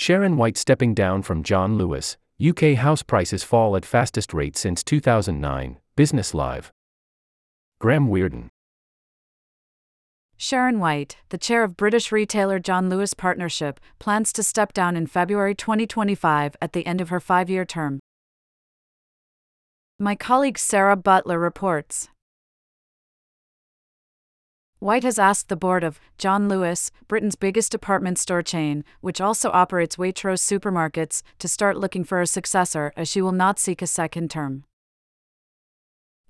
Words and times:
Sharon 0.00 0.36
White 0.36 0.56
stepping 0.56 0.94
down 0.94 1.22
from 1.22 1.42
John 1.42 1.76
Lewis. 1.76 2.16
UK 2.40 2.74
house 2.76 3.02
prices 3.02 3.42
fall 3.42 3.74
at 3.74 3.84
fastest 3.84 4.32
rate 4.32 4.56
since 4.56 4.84
2009. 4.84 5.78
Business 5.96 6.32
Live. 6.32 6.70
Graeme 7.80 8.06
Wearden. 8.06 8.50
Sharon 10.36 10.78
White, 10.78 11.16
the 11.30 11.36
chair 11.36 11.64
of 11.64 11.76
British 11.76 12.12
retailer 12.12 12.60
John 12.60 12.88
Lewis 12.88 13.12
Partnership, 13.12 13.80
plans 13.98 14.32
to 14.34 14.44
step 14.44 14.72
down 14.72 14.94
in 14.94 15.08
February 15.08 15.56
2025 15.56 16.54
at 16.62 16.74
the 16.74 16.86
end 16.86 17.00
of 17.00 17.08
her 17.08 17.18
five 17.18 17.50
year 17.50 17.64
term. 17.64 17.98
My 19.98 20.14
colleague 20.14 20.60
Sarah 20.60 20.94
Butler 20.94 21.40
reports. 21.40 22.08
White 24.80 25.02
has 25.02 25.18
asked 25.18 25.48
the 25.48 25.56
board 25.56 25.82
of 25.82 25.98
John 26.18 26.48
Lewis, 26.48 26.92
Britain's 27.08 27.34
biggest 27.34 27.72
department 27.72 28.16
store 28.16 28.42
chain, 28.42 28.84
which 29.00 29.20
also 29.20 29.50
operates 29.50 29.96
Waitrose 29.96 30.40
supermarkets, 30.40 31.22
to 31.40 31.48
start 31.48 31.76
looking 31.76 32.04
for 32.04 32.20
a 32.20 32.28
successor 32.28 32.92
as 32.96 33.08
she 33.08 33.20
will 33.20 33.32
not 33.32 33.58
seek 33.58 33.82
a 33.82 33.88
second 33.88 34.30
term. 34.30 34.64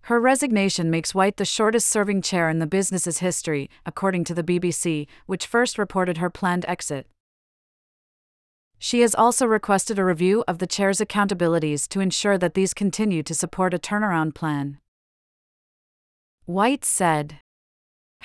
Her 0.02 0.18
resignation 0.18 0.90
makes 0.90 1.14
White 1.14 1.36
the 1.36 1.44
shortest 1.44 1.88
serving 1.88 2.22
chair 2.22 2.48
in 2.48 2.58
the 2.58 2.66
business's 2.66 3.18
history, 3.18 3.68
according 3.84 4.24
to 4.24 4.34
the 4.34 4.42
BBC, 4.42 5.06
which 5.26 5.46
first 5.46 5.76
reported 5.76 6.16
her 6.16 6.30
planned 6.30 6.64
exit. 6.66 7.06
She 8.78 9.00
has 9.00 9.14
also 9.14 9.44
requested 9.44 9.98
a 9.98 10.04
review 10.04 10.42
of 10.48 10.56
the 10.56 10.66
chair's 10.66 11.00
accountabilities 11.00 11.86
to 11.88 12.00
ensure 12.00 12.38
that 12.38 12.54
these 12.54 12.72
continue 12.72 13.22
to 13.24 13.34
support 13.34 13.74
a 13.74 13.78
turnaround 13.78 14.34
plan. 14.34 14.78
White 16.46 16.86
said, 16.86 17.40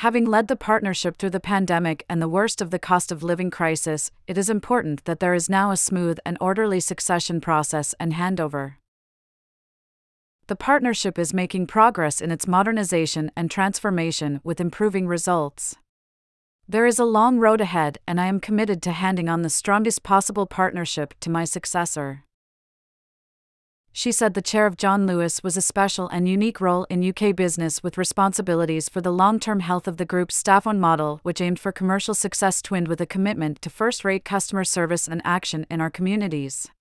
Having 0.04 0.26
led 0.26 0.50
the 0.50 0.58
partnership 0.58 1.16
through 1.16 1.30
the 1.30 1.40
pandemic 1.40 2.04
and 2.10 2.22
the 2.22 2.28
worst 2.28 2.62
of 2.62 2.72
the 2.72 2.78
cost 2.78 3.10
of 3.10 3.24
living 3.24 3.50
crisis, 3.50 4.12
it 4.28 4.38
is 4.38 4.50
important 4.50 5.06
that 5.06 5.22
there 5.22 5.34
is 5.34 5.50
now 5.50 5.72
a 5.72 5.78
smooth 5.78 6.18
and 6.26 6.38
orderly 6.42 6.82
succession 6.82 7.40
process 7.40 7.96
and 8.02 8.12
handover. 8.12 8.74
The 10.48 10.58
partnership 10.58 11.18
is 11.18 11.34
making 11.34 11.68
progress 11.68 12.20
in 12.20 12.32
its 12.32 12.46
modernization 12.46 13.32
and 13.38 13.50
transformation 13.50 14.42
with 14.44 14.60
improving 14.60 15.08
results. 15.08 15.78
There 16.68 16.86
is 16.86 17.00
a 17.00 17.06
long 17.06 17.40
road 17.40 17.62
ahead, 17.62 17.98
and 18.06 18.20
I 18.20 18.26
am 18.26 18.42
committed 18.42 18.82
to 18.82 18.92
handing 18.92 19.30
on 19.30 19.42
the 19.42 19.50
strongest 19.50 20.04
possible 20.04 20.46
partnership 20.46 21.14
to 21.22 21.30
my 21.30 21.46
successor. 21.46 22.26
She 23.96 24.12
said 24.12 24.34
the 24.34 24.42
chair 24.42 24.66
of 24.66 24.76
John 24.76 25.06
Lewis 25.06 25.44
was 25.44 25.56
a 25.56 25.62
special 25.62 26.08
and 26.08 26.28
unique 26.28 26.60
role 26.60 26.88
in 26.90 27.08
UK 27.08 27.36
business 27.36 27.84
with 27.84 27.96
responsibilities 27.96 28.90
for 28.90 29.02
the 29.02 29.14
long 29.14 29.40
term 29.40 29.60
health 29.60 29.88
of 29.88 29.98
the 29.98 30.06
group's 30.06 30.36
staff 30.36 30.66
on 30.66 30.80
model, 30.80 31.20
which 31.22 31.40
aimed 31.40 31.60
for 31.60 31.72
commercial 31.72 32.16
success 32.16 32.64
twinned 32.64 32.88
with 32.88 33.00
a 33.00 33.06
commitment 33.06 33.62
to 33.62 33.70
first 33.70 34.04
rate 34.04 34.26
customer 34.26 34.64
service 34.64 35.08
and 35.08 35.22
action 35.24 35.68
in 35.70 35.80
our 35.80 35.92
communities. 35.92 36.72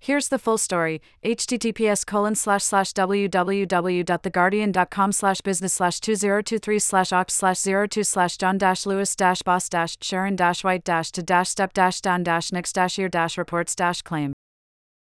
Here's 0.00 0.28
the 0.28 0.40
full 0.40 0.58
story 0.58 1.00
https 1.24 2.04
colon 2.04 2.34
slash 2.34 2.64
slash 2.64 2.92
www.theguardian.com 2.92 5.12
slash 5.12 5.40
business 5.40 5.72
slash 5.72 6.00
2023 6.00 6.78
slash 6.78 7.12
ops 7.12 7.32
slash 7.32 7.62
02 7.62 8.04
slash 8.04 8.36
john 8.36 8.58
dash 8.58 8.84
lewis 8.84 9.16
dash 9.16 9.40
boss 9.40 9.70
dash 9.70 9.96
sharon 10.02 10.36
dash 10.36 10.62
white 10.62 10.84
dash 10.84 11.10
to 11.10 11.22
dash 11.22 11.48
step 11.48 11.72
dash 11.72 12.02
down 12.02 12.22
dash 12.22 12.52
next 12.52 12.74
dash 12.74 12.98
year 12.98 13.08
dash 13.08 13.38
reports 13.38 13.74
dash 13.74 14.02
claim 14.02 14.34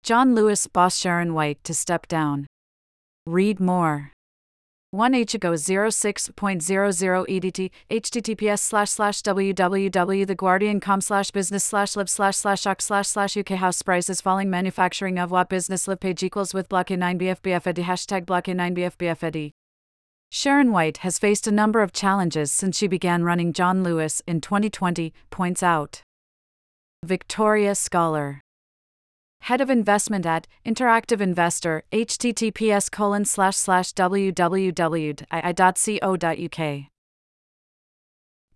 John 0.04 0.34
Lewis 0.34 0.66
boss 0.66 0.98
Sharon 0.98 1.32
White 1.32 1.64
to 1.64 1.72
step 1.72 2.06
down. 2.06 2.46
Read 3.24 3.58
more. 3.58 4.12
1H 4.94 5.32
ago 5.32 5.52
06.00 5.52 6.20
EDT, 7.26 7.70
https 7.90 8.58
slash 8.58 8.90
slash 8.90 9.22
www.theguardian.com 9.22 11.00
slash 11.00 11.30
business 11.30 11.64
slash 11.64 11.96
live 11.96 12.10
slash 12.10 12.36
slash 12.36 12.66
ox 12.66 12.84
slash 12.84 13.08
slash 13.08 13.34
UK 13.34 13.52
house 13.52 13.80
prices 13.80 14.20
falling 14.20 14.50
manufacturing 14.50 15.18
of 15.18 15.30
what 15.30 15.48
business 15.48 15.88
live 15.88 16.00
page 16.00 16.22
equals 16.22 16.52
with 16.52 16.68
block 16.68 16.90
9 16.90 17.18
BFBFED 17.18 17.82
hashtag 17.84 18.26
block 18.26 18.46
9 18.46 18.74
BFBFED. 18.76 19.52
Sharon 20.30 20.70
White 20.70 20.98
has 20.98 21.18
faced 21.18 21.46
a 21.46 21.50
number 21.50 21.80
of 21.80 21.94
challenges 21.94 22.52
since 22.52 22.76
she 22.76 22.88
began 22.88 23.24
running 23.24 23.54
John 23.54 23.82
Lewis 23.82 24.20
in 24.26 24.42
2020, 24.42 25.14
points 25.30 25.62
out. 25.62 26.02
Victoria 27.02 27.74
Scholar 27.74 28.43
head 29.44 29.60
of 29.60 29.68
investment 29.68 30.24
at 30.24 30.46
Interactive 30.64 31.20
Investor, 31.20 31.84
https 31.92 32.90
colon 32.90 33.26
slash 33.26 33.56
slash 33.56 33.92
www.ii.co.uk. 33.92 35.24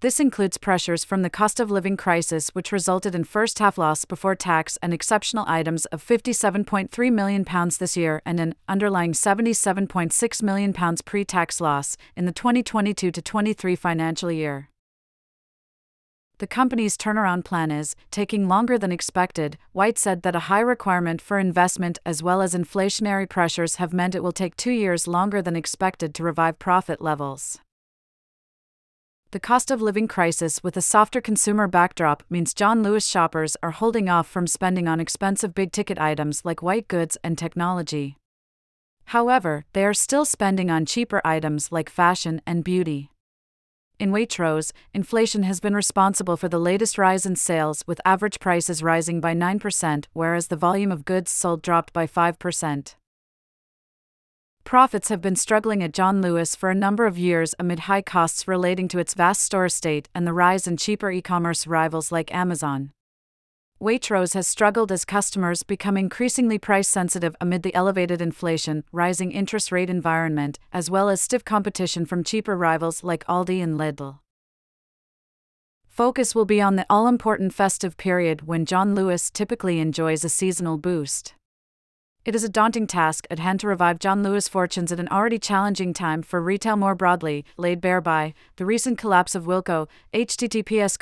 This 0.01 0.21
includes 0.21 0.59
pressures 0.59 1.05
from 1.05 1.23
the 1.23 1.31
cost 1.31 1.59
of 1.59 1.73
living 1.73 1.97
crisis, 1.97 2.51
which 2.51 2.71
resulted 2.71 3.15
in 3.17 3.25
first 3.25 3.59
half 3.59 3.77
loss 3.77 4.05
before 4.05 4.37
tax 4.37 4.79
and 4.81 4.95
exceptional 4.95 5.45
items 5.49 5.87
of 5.87 6.07
£57.3 6.07 7.13
million 7.13 7.45
this 7.79 7.97
year 7.97 8.23
and 8.25 8.39
an 8.39 8.55
underlying 8.69 9.13
£77.6 9.13 10.43
million 10.43 10.73
pre 11.05 11.25
tax 11.25 11.61
loss 11.61 11.97
in 12.17 12.27
the 12.27 12.33
2022 12.33 13.11
23 13.11 13.77
financial 13.77 14.31
year. 14.31 14.71
The 16.39 16.47
company's 16.47 16.97
turnaround 16.97 17.45
plan 17.45 17.73
is 17.73 17.97
taking 18.13 18.47
longer 18.47 18.79
than 18.79 18.93
expected. 18.93 19.59
White 19.73 19.99
said 19.99 20.23
that 20.23 20.37
a 20.37 20.47
high 20.51 20.61
requirement 20.61 21.21
for 21.21 21.41
investment 21.41 21.99
as 22.07 22.23
well 22.23 22.41
as 22.41 22.55
inflationary 22.55 23.29
pressures 23.29 23.77
have 23.77 23.93
meant 23.93 24.15
it 24.15 24.23
will 24.23 24.31
take 24.31 24.57
two 24.57 24.71
years 24.71 25.09
longer 25.09 25.43
than 25.43 25.57
expected 25.57 26.15
to 26.15 26.23
revive 26.23 26.61
profit 26.61 27.01
levels. 27.01 27.59
The 29.33 29.41
cost 29.41 29.73
of 29.73 29.83
living 29.83 30.07
crisis 30.07 30.63
with 30.63 30.77
a 30.77 30.81
softer 30.81 31.21
consumer 31.21 31.67
backdrop 31.67 32.23
means 32.31 32.55
John 32.55 32.85
Lewis 32.85 33.07
shoppers 33.07 33.57
are 33.63 33.73
holding 33.73 34.09
off 34.09 34.29
from 34.29 34.47
spending 34.47 34.87
on 34.87 35.01
expensive 35.01 35.55
big 35.55 35.73
ticket 35.73 35.99
items 35.99 36.45
like 36.45 36.63
white 36.63 36.87
goods 36.87 37.19
and 37.25 37.37
technology. 37.37 38.17
However, 39.07 39.65
they 39.73 39.85
are 39.85 39.93
still 39.93 40.25
spending 40.25 40.71
on 40.71 40.87
cheaper 40.87 41.21
items 41.25 41.73
like 41.73 41.91
fashion 41.91 42.41
and 42.47 42.63
beauty. 42.63 43.11
In 43.99 44.13
Waitrose, 44.13 44.71
inflation 44.95 45.43
has 45.43 45.59
been 45.59 45.75
responsible 45.75 46.37
for 46.37 46.49
the 46.49 46.61
latest 46.61 46.99
rise 46.99 47.27
in 47.27 47.35
sales, 47.35 47.83
with 47.85 48.01
average 48.05 48.39
prices 48.39 48.81
rising 48.81 49.21
by 49.21 49.35
9%, 49.35 50.05
whereas 50.13 50.47
the 50.47 50.57
volume 50.57 50.93
of 50.93 51.05
goods 51.05 51.33
sold 51.33 51.63
dropped 51.63 51.93
by 51.93 52.07
5%. 52.07 52.95
Profits 54.63 55.09
have 55.09 55.21
been 55.21 55.35
struggling 55.35 55.83
at 55.83 55.93
John 55.93 56.23
Lewis 56.23 56.55
for 56.55 56.71
a 56.71 56.77
number 56.77 57.07
of 57.07 57.19
years 57.19 57.57
amid 57.59 57.81
high 57.81 58.03
costs 58.03 58.47
relating 58.47 58.87
to 58.87 59.01
its 59.01 59.15
vast 59.15 59.41
store 59.43 59.65
estate 59.65 60.09
and 60.15 60.25
the 60.27 60.33
rise 60.33 60.69
in 60.69 60.77
cheaper 60.77 61.11
e 61.11 61.21
commerce 61.21 61.67
rivals 61.67 62.13
like 62.13 62.33
Amazon. 62.33 62.93
Waitrose 63.81 64.35
has 64.35 64.49
struggled 64.49 64.91
as 64.91 65.05
customers 65.05 65.63
become 65.63 65.97
increasingly 65.97 66.59
price 66.59 66.89
sensitive 66.89 67.37
amid 67.41 67.63
the 67.63 67.73
elevated 67.77 68.21
inflation, 68.21 68.83
rising 68.91 69.31
interest 69.31 69.71
rate 69.71 69.89
environment, 69.89 70.59
as 70.73 70.91
well 70.91 71.09
as 71.09 71.21
stiff 71.21 71.45
competition 71.45 72.05
from 72.05 72.25
cheaper 72.25 72.57
rivals 72.57 73.05
like 73.05 73.25
Aldi 73.27 73.63
and 73.63 73.79
Lidl. 73.79 74.19
Focus 75.87 76.35
will 76.35 76.45
be 76.45 76.61
on 76.61 76.75
the 76.75 76.87
all 76.91 77.07
important 77.07 77.55
festive 77.55 77.97
period 77.97 78.49
when 78.49 78.65
John 78.65 78.97
Lewis 78.97 79.31
typically 79.31 79.79
enjoys 79.79 80.25
a 80.25 80.29
seasonal 80.29 80.77
boost. 80.77 81.35
It 82.29 82.35
is 82.35 82.45
a 82.45 82.51
daunting 82.51 82.87
task 82.87 83.27
at 83.31 83.39
hand 83.39 83.61
to 83.61 83.69
revive 83.69 83.99
John 83.99 84.23
Lewis' 84.23 84.49
fortunes 84.49 84.93
at 84.93 85.01
an 85.01 85.09
already 85.09 85.39
challenging 85.39 85.95
time 85.95 86.21
for 86.21 86.43
retail 86.43 86.77
more 86.77 86.95
broadly, 86.95 87.47
laid 87.57 87.81
bare 87.81 88.03
by 88.03 88.35
the 88.57 88.67
recent 88.67 88.99
collapse 88.99 89.35
of 89.35 89.47
Wilko. 89.47 89.89
https 90.13 90.99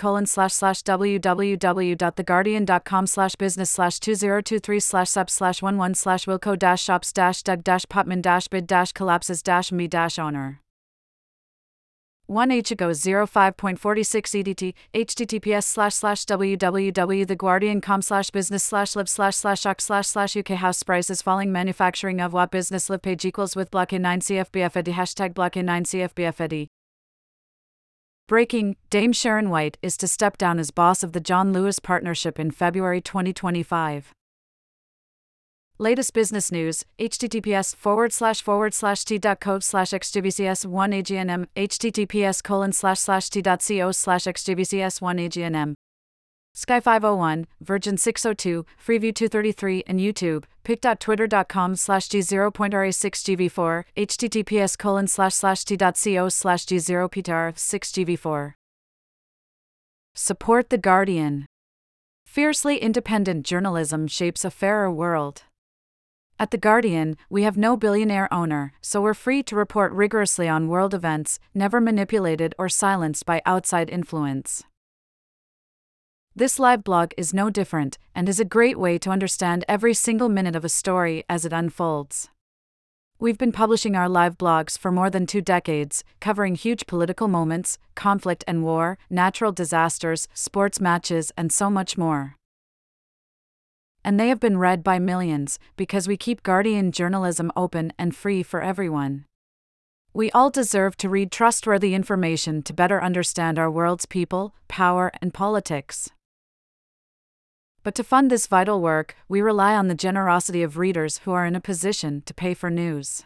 www.theguardian.com 0.84 3.06
business 3.40 3.70
slash 3.70 3.98
2023 3.98 4.78
slash 4.78 5.10
sub 5.10 5.28
slash 5.28 5.62
11 5.62 5.96
slash 5.96 6.28
dash 6.58 6.84
shops 6.84 7.12
dash 7.12 7.42
Doug 7.42 7.64
dash 7.64 7.86
Putman 7.86 8.22
dash 8.22 8.46
bid 8.46 8.68
dash 8.68 8.92
collapses 8.92 9.42
dash 9.42 9.72
me 9.72 9.88
dash 9.88 10.20
owner. 10.20 10.60
1H 12.28 12.72
ago 12.72 12.88
05.46 12.88 13.76
EDT, 13.78 14.74
https 14.94 15.64
slash 15.64 15.94
slash 15.94 16.24
www.theguardian.com 16.24 18.02
slash 18.02 18.30
business 18.30 18.64
slash 18.64 18.96
live 18.96 19.08
slash 19.08 19.36
slash 19.36 19.64
ox 19.64 19.84
slash 19.84 20.06
slash 20.08 20.36
UK 20.36 20.48
house 20.50 20.82
prices 20.82 21.22
falling 21.22 21.52
manufacturing 21.52 22.20
of 22.20 22.32
what 22.32 22.50
business 22.50 22.90
live 22.90 23.02
page 23.02 23.24
equals 23.24 23.54
with 23.54 23.70
block 23.70 23.92
9 23.92 24.20
CFBFED 24.20 24.94
hashtag 24.94 25.34
block 25.34 25.56
9 25.56 25.84
CFBFED. 25.84 26.66
Breaking, 28.28 28.74
Dame 28.90 29.12
Sharon 29.12 29.50
White 29.50 29.78
is 29.82 29.96
to 29.98 30.08
step 30.08 30.36
down 30.36 30.58
as 30.58 30.72
boss 30.72 31.04
of 31.04 31.12
the 31.12 31.20
John 31.20 31.52
Lewis 31.52 31.78
Partnership 31.78 32.40
in 32.40 32.50
February 32.50 33.00
2025. 33.00 34.12
Latest 35.78 36.14
business 36.14 36.50
news, 36.50 36.86
https 36.98 37.76
forward 37.76 38.10
slash 38.10 38.40
forward 38.40 38.72
slash 38.72 39.04
t 39.04 39.18
dot 39.18 39.40
code 39.40 39.62
slash 39.62 39.90
xgvcs1 39.90 41.02
agnm, 41.02 41.46
https 41.54 42.42
colon 42.42 42.72
slash 42.72 42.98
slash 42.98 43.28
t 43.28 43.42
dot 43.42 43.60
co 43.60 43.92
slash 43.92 44.22
xgvcs1 44.24 45.28
agnm. 45.28 45.74
Sky 46.54 46.80
501, 46.80 47.46
Virgin 47.60 47.98
602, 47.98 48.64
Freeview 48.82 49.14
233, 49.14 49.84
and 49.86 50.00
YouTube, 50.00 50.44
pic.twitter.com 50.64 51.76
slash 51.76 52.08
g0.ra6gv4, 52.08 53.84
https 53.98 54.78
colon 54.78 55.06
slash 55.06 55.34
slash 55.34 55.62
t 55.64 55.76
dot 55.76 56.00
co 56.02 56.30
slash 56.30 56.64
g0ptr6gv4. 56.64 58.54
Support 60.14 60.70
the 60.70 60.78
Guardian. 60.78 61.44
Fiercely 62.24 62.78
independent 62.78 63.44
journalism 63.44 64.06
shapes 64.06 64.42
a 64.42 64.50
fairer 64.50 64.90
world. 64.90 65.42
At 66.38 66.50
The 66.50 66.58
Guardian, 66.58 67.16
we 67.30 67.44
have 67.44 67.56
no 67.56 67.78
billionaire 67.78 68.32
owner, 68.32 68.74
so 68.82 69.00
we're 69.00 69.14
free 69.14 69.42
to 69.44 69.56
report 69.56 69.90
rigorously 69.92 70.46
on 70.46 70.68
world 70.68 70.92
events, 70.92 71.38
never 71.54 71.80
manipulated 71.80 72.54
or 72.58 72.68
silenced 72.68 73.24
by 73.24 73.40
outside 73.46 73.88
influence. 73.88 74.62
This 76.34 76.58
live 76.58 76.84
blog 76.84 77.12
is 77.16 77.32
no 77.32 77.48
different, 77.48 77.96
and 78.14 78.28
is 78.28 78.38
a 78.38 78.44
great 78.44 78.78
way 78.78 78.98
to 78.98 79.08
understand 79.08 79.64
every 79.66 79.94
single 79.94 80.28
minute 80.28 80.54
of 80.54 80.62
a 80.62 80.68
story 80.68 81.24
as 81.26 81.46
it 81.46 81.54
unfolds. 81.54 82.28
We've 83.18 83.38
been 83.38 83.52
publishing 83.52 83.96
our 83.96 84.10
live 84.10 84.36
blogs 84.36 84.76
for 84.76 84.92
more 84.92 85.08
than 85.08 85.24
two 85.24 85.40
decades, 85.40 86.04
covering 86.20 86.54
huge 86.54 86.86
political 86.86 87.28
moments, 87.28 87.78
conflict 87.94 88.44
and 88.46 88.62
war, 88.62 88.98
natural 89.08 89.52
disasters, 89.52 90.28
sports 90.34 90.82
matches, 90.82 91.32
and 91.34 91.50
so 91.50 91.70
much 91.70 91.96
more. 91.96 92.35
And 94.06 94.20
they 94.20 94.28
have 94.28 94.38
been 94.38 94.56
read 94.56 94.84
by 94.84 95.00
millions, 95.00 95.58
because 95.76 96.06
we 96.06 96.16
keep 96.16 96.44
Guardian 96.44 96.92
journalism 96.92 97.50
open 97.56 97.92
and 97.98 98.14
free 98.14 98.44
for 98.44 98.62
everyone. 98.62 99.24
We 100.14 100.30
all 100.30 100.48
deserve 100.48 100.96
to 100.98 101.08
read 101.08 101.32
trustworthy 101.32 101.92
information 101.92 102.62
to 102.62 102.72
better 102.72 103.02
understand 103.02 103.58
our 103.58 103.68
world's 103.68 104.06
people, 104.06 104.54
power, 104.68 105.10
and 105.20 105.34
politics. 105.34 106.08
But 107.82 107.96
to 107.96 108.04
fund 108.04 108.30
this 108.30 108.46
vital 108.46 108.80
work, 108.80 109.16
we 109.28 109.40
rely 109.40 109.74
on 109.74 109.88
the 109.88 109.94
generosity 109.96 110.62
of 110.62 110.78
readers 110.78 111.18
who 111.24 111.32
are 111.32 111.44
in 111.44 111.56
a 111.56 111.60
position 111.60 112.22
to 112.26 112.32
pay 112.32 112.54
for 112.54 112.70
news. 112.70 113.24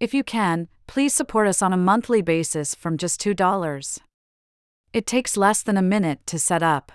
If 0.00 0.12
you 0.12 0.24
can, 0.24 0.66
please 0.88 1.14
support 1.14 1.46
us 1.46 1.62
on 1.62 1.72
a 1.72 1.76
monthly 1.76 2.22
basis 2.22 2.74
from 2.74 2.96
just 2.96 3.20
$2. 3.20 4.00
It 4.92 5.06
takes 5.06 5.36
less 5.36 5.62
than 5.62 5.76
a 5.76 5.82
minute 5.96 6.26
to 6.26 6.40
set 6.40 6.64
up. 6.64 6.90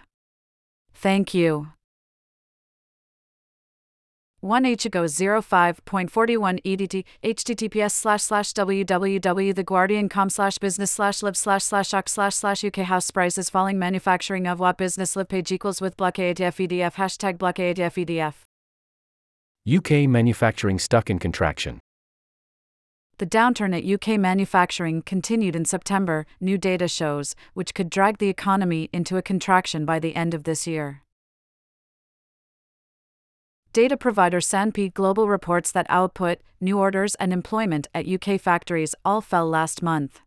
Thank 0.94 1.33
you. 1.33 1.69
1 4.45 4.63
Ichigo 4.63 5.06
05.41 5.06 6.62
EDT 6.62 7.03
https 7.24 7.92
slash 7.92 8.21
slash 8.21 8.53
www.theguardian.com 8.53 10.30
slash 10.30 10.57
business 10.59 10.92
slash 10.92 11.24
live 11.24 11.36
slash 11.36 11.63
slash 11.63 11.94
ox 11.95 12.12
slash 12.12 12.36
slash 12.36 12.63
UK 12.63 12.77
house 12.86 13.09
prices 13.09 13.50
falling 13.50 13.80
manufacturing 13.80 14.45
of 14.45 14.59
what 14.59 14.77
business 14.77 15.15
live 15.15 15.30
page 15.30 15.51
equals 15.51 15.81
with 15.81 15.97
block 15.97 16.18
ADF 16.18 16.68
EDF 16.68 16.94
hashtag 16.94 17.39
block 17.39 17.56
ADF 17.56 18.06
EDF. 18.06 18.36
UK 19.68 20.07
manufacturing 20.07 20.77
stuck 20.77 21.09
in 21.09 21.18
contraction. 21.18 21.80
The 23.18 23.25
downturn 23.25 23.75
at 23.75 23.86
UK 23.86 24.19
manufacturing 24.19 25.01
continued 25.01 25.56
in 25.56 25.65
September, 25.65 26.27
new 26.39 26.59
data 26.59 26.88
shows, 26.88 27.33
which 27.56 27.74
could 27.74 27.89
drag 27.89 28.19
the 28.19 28.30
economy 28.30 28.89
into 28.94 29.18
a 29.18 29.24
contraction 29.24 29.86
by 29.86 29.98
the 29.98 30.15
end 30.15 30.36
of 30.36 30.44
this 30.44 30.68
year. 30.68 31.01
Data 33.75 33.98
provider 33.98 34.38
S&P 34.38 34.88
Global 34.88 35.27
reports 35.27 35.69
that 35.74 35.86
output, 35.89 36.38
new 36.62 36.80
orders, 36.80 37.13
and 37.16 37.33
employment 37.33 37.89
at 37.94 38.07
UK 38.07 38.39
factories 38.39 38.95
all 39.04 39.19
fell 39.19 39.50
last 39.50 39.83
month. 39.83 40.22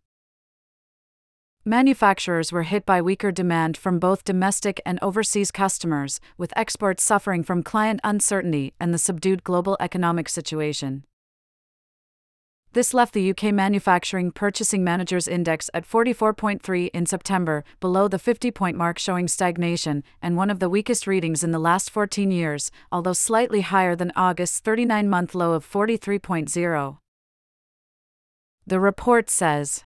Manufacturers 1.65 2.53
were 2.53 2.65
hit 2.65 2.85
by 2.85 3.01
weaker 3.01 3.33
demand 3.33 3.79
from 3.79 3.99
both 3.99 4.23
domestic 4.23 4.83
and 4.85 4.99
overseas 5.01 5.51
customers, 5.51 6.21
with 6.37 6.53
exports 6.57 7.03
suffering 7.03 7.43
from 7.43 7.63
client 7.63 8.01
uncertainty 8.05 8.75
and 8.79 8.93
the 8.93 8.99
subdued 8.99 9.45
global 9.45 9.79
economic 9.81 10.29
situation. 10.29 11.05
This 12.75 12.93
left 12.93 13.15
the 13.15 13.31
UK 13.31 13.45
Manufacturing 13.45 14.31
Purchasing 14.31 14.85
Managers 14.85 15.27
Index 15.27 15.71
at 15.73 15.89
44.3 15.89 16.91
in 16.93 17.07
September, 17.07 17.65
below 17.81 18.09
the 18.09 18.19
50 18.19 18.51
point 18.51 18.77
mark, 18.77 18.99
showing 18.99 19.27
stagnation, 19.27 20.05
and 20.21 20.37
one 20.37 20.51
of 20.51 20.61
the 20.61 20.69
weakest 20.69 21.07
readings 21.07 21.43
in 21.43 21.51
the 21.51 21.59
last 21.59 21.89
14 21.89 22.31
years, 22.31 22.71
although 22.93 23.15
slightly 23.15 23.63
higher 23.63 23.97
than 23.97 24.13
August's 24.15 24.61
39 24.61 25.09
month 25.09 25.35
low 25.35 25.55
of 25.55 25.67
43.0. 25.67 26.99
The 28.67 28.81
report 28.81 29.31
says 29.31 29.85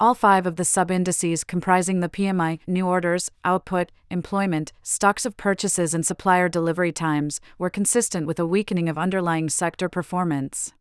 all 0.00 0.14
five 0.14 0.46
of 0.46 0.56
the 0.56 0.64
sub 0.64 0.90
indices 0.90 1.44
comprising 1.44 2.00
the 2.00 2.08
PMI, 2.08 2.58
new 2.66 2.88
orders, 2.88 3.30
output, 3.44 3.92
employment, 4.10 4.72
stocks 4.82 5.24
of 5.24 5.36
purchases, 5.36 5.94
and 5.94 6.04
supplier 6.04 6.48
delivery 6.48 6.90
times 6.90 7.40
were 7.56 7.70
consistent 7.70 8.26
with 8.26 8.40
a 8.40 8.46
weakening 8.46 8.88
of 8.88 8.98
underlying 8.98 9.48
sector 9.48 9.88
performance. 9.88 10.72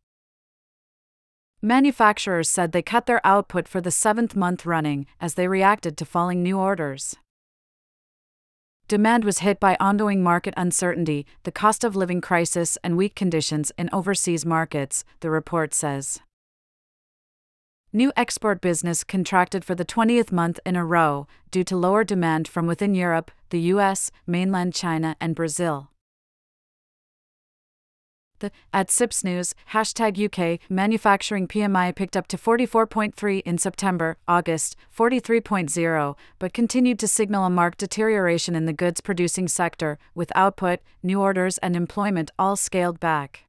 Manufacturers 1.63 2.49
said 2.49 2.71
they 2.71 2.81
cut 2.81 3.05
their 3.05 3.25
output 3.25 3.67
for 3.67 3.81
the 3.81 3.91
seventh 3.91 4.35
month 4.35 4.65
running 4.65 5.05
as 5.19 5.35
they 5.35 5.47
reacted 5.47 5.95
to 5.97 6.05
falling 6.05 6.41
new 6.41 6.57
orders. 6.57 7.15
Demand 8.87 9.23
was 9.23 9.39
hit 9.39 9.59
by 9.59 9.77
ongoing 9.79 10.23
market 10.23 10.55
uncertainty, 10.57 11.25
the 11.43 11.51
cost 11.51 11.83
of 11.83 11.95
living 11.95 12.19
crisis, 12.19 12.79
and 12.83 12.97
weak 12.97 13.13
conditions 13.13 13.71
in 13.77 13.89
overseas 13.93 14.43
markets, 14.43 15.05
the 15.19 15.29
report 15.29 15.75
says. 15.75 16.19
New 17.93 18.11
export 18.17 18.59
business 18.59 19.03
contracted 19.03 19.63
for 19.63 19.75
the 19.75 19.85
20th 19.85 20.31
month 20.31 20.59
in 20.65 20.75
a 20.75 20.83
row 20.83 21.27
due 21.51 21.63
to 21.63 21.77
lower 21.77 22.03
demand 22.03 22.47
from 22.47 22.65
within 22.65 22.95
Europe, 22.95 23.29
the 23.51 23.59
US, 23.73 24.09
mainland 24.25 24.73
China, 24.73 25.15
and 25.21 25.35
Brazil. 25.35 25.91
The 28.41 28.51
at 28.73 28.89
Sips 28.89 29.23
News 29.23 29.53
hashtag 29.71 30.17
UK 30.17 30.59
manufacturing 30.67 31.47
PMI 31.47 31.95
picked 31.95 32.17
up 32.17 32.27
to 32.27 32.37
44.3 32.37 33.41
in 33.41 33.57
September, 33.59 34.17
August 34.27 34.75
43.0, 34.95 36.15
but 36.39 36.53
continued 36.53 36.97
to 36.99 37.07
signal 37.07 37.45
a 37.45 37.49
marked 37.51 37.77
deterioration 37.77 38.55
in 38.55 38.65
the 38.65 38.73
goods 38.73 38.99
producing 38.99 39.47
sector, 39.47 39.99
with 40.15 40.31
output, 40.35 40.79
new 41.03 41.21
orders, 41.21 41.59
and 41.59 41.75
employment 41.75 42.31
all 42.39 42.55
scaled 42.55 42.99
back. 42.99 43.45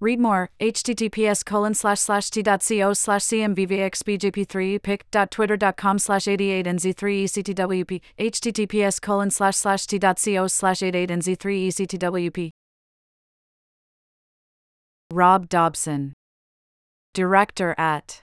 Read 0.00 0.20
more, 0.20 0.48
https 0.58 1.44
colon 1.44 1.74
slash 1.74 2.00
slash 2.00 2.30
t.co 2.30 2.92
slash 2.94 3.24
cmvvxbjp3 3.24 4.82
pic.twitter.com 4.82 5.98
slash 5.98 6.24
88nz3ectwp, 6.24 8.00
https 8.18 9.02
colon 9.02 9.30
slash 9.30 9.56
slash 9.56 9.86
t.co 9.86 10.46
slash 10.46 10.78
88nz3ectwp. 10.78 12.50
Rob 15.10 15.48
Dobson, 15.48 16.12
Director 17.14 17.74
at 17.78 18.20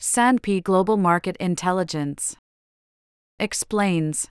S&P 0.00 0.60
Global 0.60 0.96
Market 0.96 1.36
Intelligence, 1.36 2.34
explains 3.38 4.26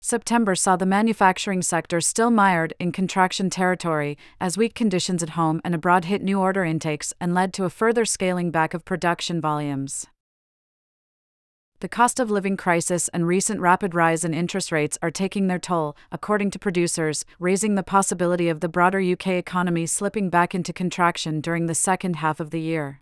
September 0.00 0.54
saw 0.54 0.76
the 0.76 0.86
manufacturing 0.86 1.62
sector 1.62 2.00
still 2.00 2.30
mired 2.30 2.74
in 2.78 2.92
contraction 2.92 3.50
territory 3.50 4.16
as 4.40 4.56
weak 4.56 4.76
conditions 4.76 5.20
at 5.20 5.30
home 5.30 5.60
and 5.64 5.74
abroad 5.74 6.04
hit 6.04 6.22
new 6.22 6.38
order 6.38 6.64
intakes 6.64 7.12
and 7.20 7.34
led 7.34 7.52
to 7.54 7.64
a 7.64 7.70
further 7.70 8.04
scaling 8.04 8.52
back 8.52 8.72
of 8.72 8.84
production 8.84 9.40
volumes. 9.40 10.06
The 11.80 11.88
cost 11.88 12.18
of 12.18 12.28
living 12.28 12.56
crisis 12.56 13.06
and 13.08 13.24
recent 13.24 13.60
rapid 13.60 13.94
rise 13.94 14.24
in 14.24 14.34
interest 14.34 14.72
rates 14.72 14.98
are 15.00 15.12
taking 15.12 15.46
their 15.46 15.60
toll, 15.60 15.96
according 16.10 16.50
to 16.50 16.58
producers, 16.58 17.24
raising 17.38 17.76
the 17.76 17.84
possibility 17.84 18.48
of 18.48 18.58
the 18.58 18.68
broader 18.68 18.98
UK 18.98 19.28
economy 19.28 19.86
slipping 19.86 20.28
back 20.28 20.56
into 20.56 20.72
contraction 20.72 21.40
during 21.40 21.66
the 21.66 21.76
second 21.76 22.16
half 22.16 22.40
of 22.40 22.50
the 22.50 22.60
year. 22.60 23.00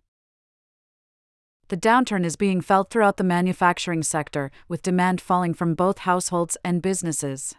The 1.68 1.78
downturn 1.78 2.22
is 2.22 2.36
being 2.36 2.60
felt 2.60 2.90
throughout 2.90 3.16
the 3.16 3.24
manufacturing 3.24 4.02
sector, 4.02 4.50
with 4.68 4.82
demand 4.82 5.22
falling 5.22 5.54
from 5.54 5.74
both 5.74 6.00
households 6.00 6.58
and 6.62 6.82
businesses. 6.82 7.54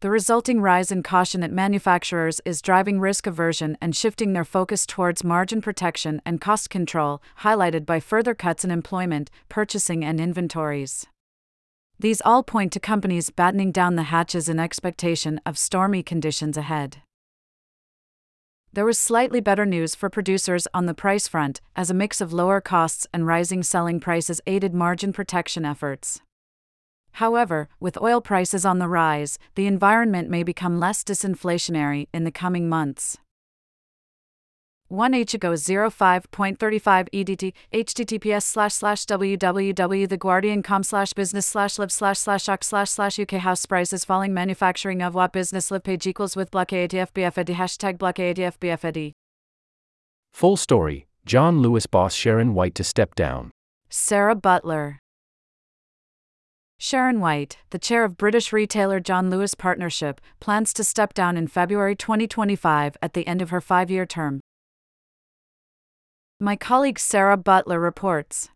The 0.00 0.10
resulting 0.10 0.62
rise 0.62 0.90
in 0.90 1.02
caution 1.02 1.42
at 1.42 1.52
manufacturers 1.52 2.40
is 2.46 2.62
driving 2.62 3.00
risk 3.00 3.26
aversion 3.26 3.76
and 3.82 3.94
shifting 3.94 4.32
their 4.32 4.46
focus 4.46 4.86
towards 4.86 5.22
margin 5.22 5.60
protection 5.60 6.22
and 6.24 6.40
cost 6.40 6.70
control, 6.70 7.20
highlighted 7.40 7.84
by 7.84 8.00
further 8.00 8.34
cuts 8.34 8.64
in 8.64 8.70
employment, 8.70 9.30
purchasing, 9.50 10.02
and 10.02 10.18
inventories. 10.18 11.06
These 11.98 12.22
all 12.24 12.42
point 12.42 12.72
to 12.72 12.80
companies 12.80 13.28
battening 13.28 13.72
down 13.72 13.96
the 13.96 14.04
hatches 14.04 14.48
in 14.48 14.58
expectation 14.58 15.38
of 15.44 15.58
stormy 15.58 16.02
conditions 16.02 16.56
ahead. 16.56 17.02
There 18.72 18.86
was 18.86 18.98
slightly 18.98 19.40
better 19.40 19.66
news 19.66 19.94
for 19.94 20.08
producers 20.08 20.66
on 20.72 20.86
the 20.86 20.94
price 20.94 21.28
front, 21.28 21.60
as 21.76 21.90
a 21.90 21.94
mix 21.94 22.22
of 22.22 22.32
lower 22.32 22.62
costs 22.62 23.06
and 23.12 23.26
rising 23.26 23.62
selling 23.62 24.00
prices 24.00 24.40
aided 24.46 24.72
margin 24.72 25.12
protection 25.12 25.66
efforts. 25.66 26.22
However, 27.12 27.68
with 27.78 28.00
oil 28.00 28.20
prices 28.20 28.64
on 28.64 28.78
the 28.78 28.88
rise, 28.88 29.38
the 29.54 29.66
environment 29.66 30.28
may 30.30 30.42
become 30.42 30.80
less 30.80 31.04
disinflationary 31.04 32.06
in 32.12 32.24
the 32.24 32.30
coming 32.30 32.68
months. 32.68 33.18
1 34.90 35.12
Ichigo 35.12 35.54
05.35 35.54 37.08
EDT 37.14 37.52
https 37.72 38.42
slash 38.42 38.74
slash 38.74 39.04
www.theguardian.com 39.06 40.82
slash 40.82 41.12
business 41.12 41.46
slash 41.46 41.78
live 41.78 41.92
slash 41.92 42.18
slash 42.18 42.48
ox 42.48 42.66
slash 42.66 42.90
slash 42.90 43.20
UK 43.20 43.34
house 43.34 43.64
prices 43.66 44.04
falling 44.04 44.34
manufacturing 44.34 45.00
of 45.00 45.14
what 45.14 45.32
business 45.32 45.70
live 45.70 45.84
page 45.84 46.08
equals 46.08 46.34
with 46.34 46.50
block 46.50 46.70
ADF 46.70 47.12
BFED 47.12 47.54
hashtag 47.54 47.98
block 47.98 48.16
ADF 48.16 48.58
BFED. 48.58 49.12
Full 50.32 50.56
story 50.56 51.06
John 51.24 51.62
Lewis 51.62 51.86
boss 51.86 52.12
Sharon 52.12 52.54
White 52.54 52.74
to 52.74 52.82
step 52.82 53.14
down. 53.14 53.52
Sarah 53.88 54.34
Butler 54.34 54.98
Sharon 56.82 57.20
White, 57.20 57.58
the 57.68 57.78
chair 57.78 58.04
of 58.04 58.16
British 58.16 58.54
retailer 58.54 59.00
John 59.00 59.28
Lewis 59.28 59.54
Partnership, 59.54 60.18
plans 60.40 60.72
to 60.72 60.82
step 60.82 61.12
down 61.12 61.36
in 61.36 61.46
February 61.46 61.94
2025 61.94 62.96
at 63.02 63.12
the 63.12 63.26
end 63.26 63.42
of 63.42 63.50
her 63.50 63.60
five 63.60 63.90
year 63.90 64.06
term. 64.06 64.40
My 66.40 66.56
colleague 66.56 66.98
Sarah 66.98 67.36
Butler 67.36 67.78
reports. 67.78 68.48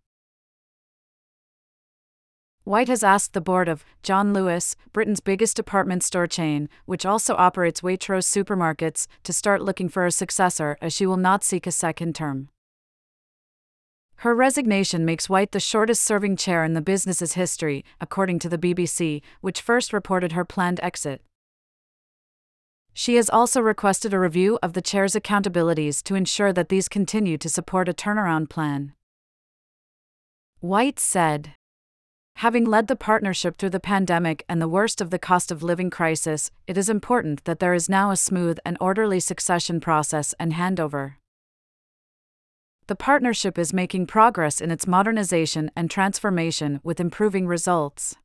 White 2.65 2.89
has 2.89 3.05
asked 3.05 3.35
the 3.35 3.43
board 3.43 3.69
of 3.69 3.85
John 4.03 4.33
Lewis, 4.33 4.75
Britain's 4.95 5.21
biggest 5.21 5.55
department 5.55 6.03
store 6.03 6.27
chain, 6.27 6.71
which 6.87 7.05
also 7.05 7.35
operates 7.35 7.83
Waitrose 7.83 8.25
supermarkets, 8.25 9.07
to 9.25 9.35
start 9.35 9.61
looking 9.61 9.91
for 9.91 10.07
a 10.07 10.11
successor 10.11 10.79
as 10.81 10.95
she 10.95 11.05
will 11.05 11.19
not 11.19 11.45
seek 11.45 11.67
a 11.67 11.71
second 11.71 12.15
term. 12.15 12.49
Her 14.25 14.35
resignation 14.35 15.05
makes 15.05 15.29
White 15.29 15.53
the 15.53 15.61
shortest 15.61 16.03
serving 16.03 16.37
chair 16.37 16.65
in 16.65 16.73
the 16.73 16.81
business's 16.81 17.35
history, 17.35 17.85
according 18.01 18.39
to 18.39 18.49
the 18.49 18.57
BBC, 18.57 19.21
which 19.43 19.61
first 19.61 19.93
reported 19.93 20.33
her 20.33 20.47
planned 20.47 20.81
exit. 20.83 21.21
She 22.95 23.17
has 23.17 23.29
also 23.29 23.61
requested 23.61 24.15
a 24.15 24.19
review 24.19 24.59
of 24.63 24.73
the 24.73 24.81
chair's 24.81 25.13
accountabilities 25.13 26.03
to 26.05 26.15
ensure 26.15 26.55
that 26.55 26.71
these 26.71 26.89
continue 26.89 27.37
to 27.37 27.51
support 27.51 27.87
a 27.87 27.93
turnaround 27.93 28.49
plan. 28.49 28.95
White 30.61 30.99
said, 30.99 31.57
Having 32.37 32.65
led 32.65 32.87
the 32.87 32.97
partnership 32.97 33.59
through 33.59 33.77
the 33.77 33.79
pandemic 33.79 34.43
and 34.49 34.59
the 34.59 34.69
worst 34.69 35.03
of 35.03 35.11
the 35.11 35.19
cost 35.19 35.53
of 35.53 35.63
living 35.63 35.91
crisis, 35.91 36.51
it 36.67 36.79
is 36.79 36.89
important 36.89 37.45
that 37.45 37.59
there 37.59 37.75
is 37.75 37.91
now 37.91 38.11
a 38.11 38.17
smooth 38.17 38.57
and 38.65 38.79
orderly 38.81 39.21
succession 39.21 39.81
process 39.81 40.35
and 40.41 40.55
handover. 40.55 41.17
The 42.87 42.95
partnership 42.95 43.59
is 43.59 43.73
making 43.73 44.09
progress 44.09 44.61
in 44.61 44.71
its 44.71 44.87
modernization 44.87 45.71
and 45.75 45.91
transformation 45.91 46.81
with 46.83 47.01
improving 47.01 47.47
results. 47.47 48.17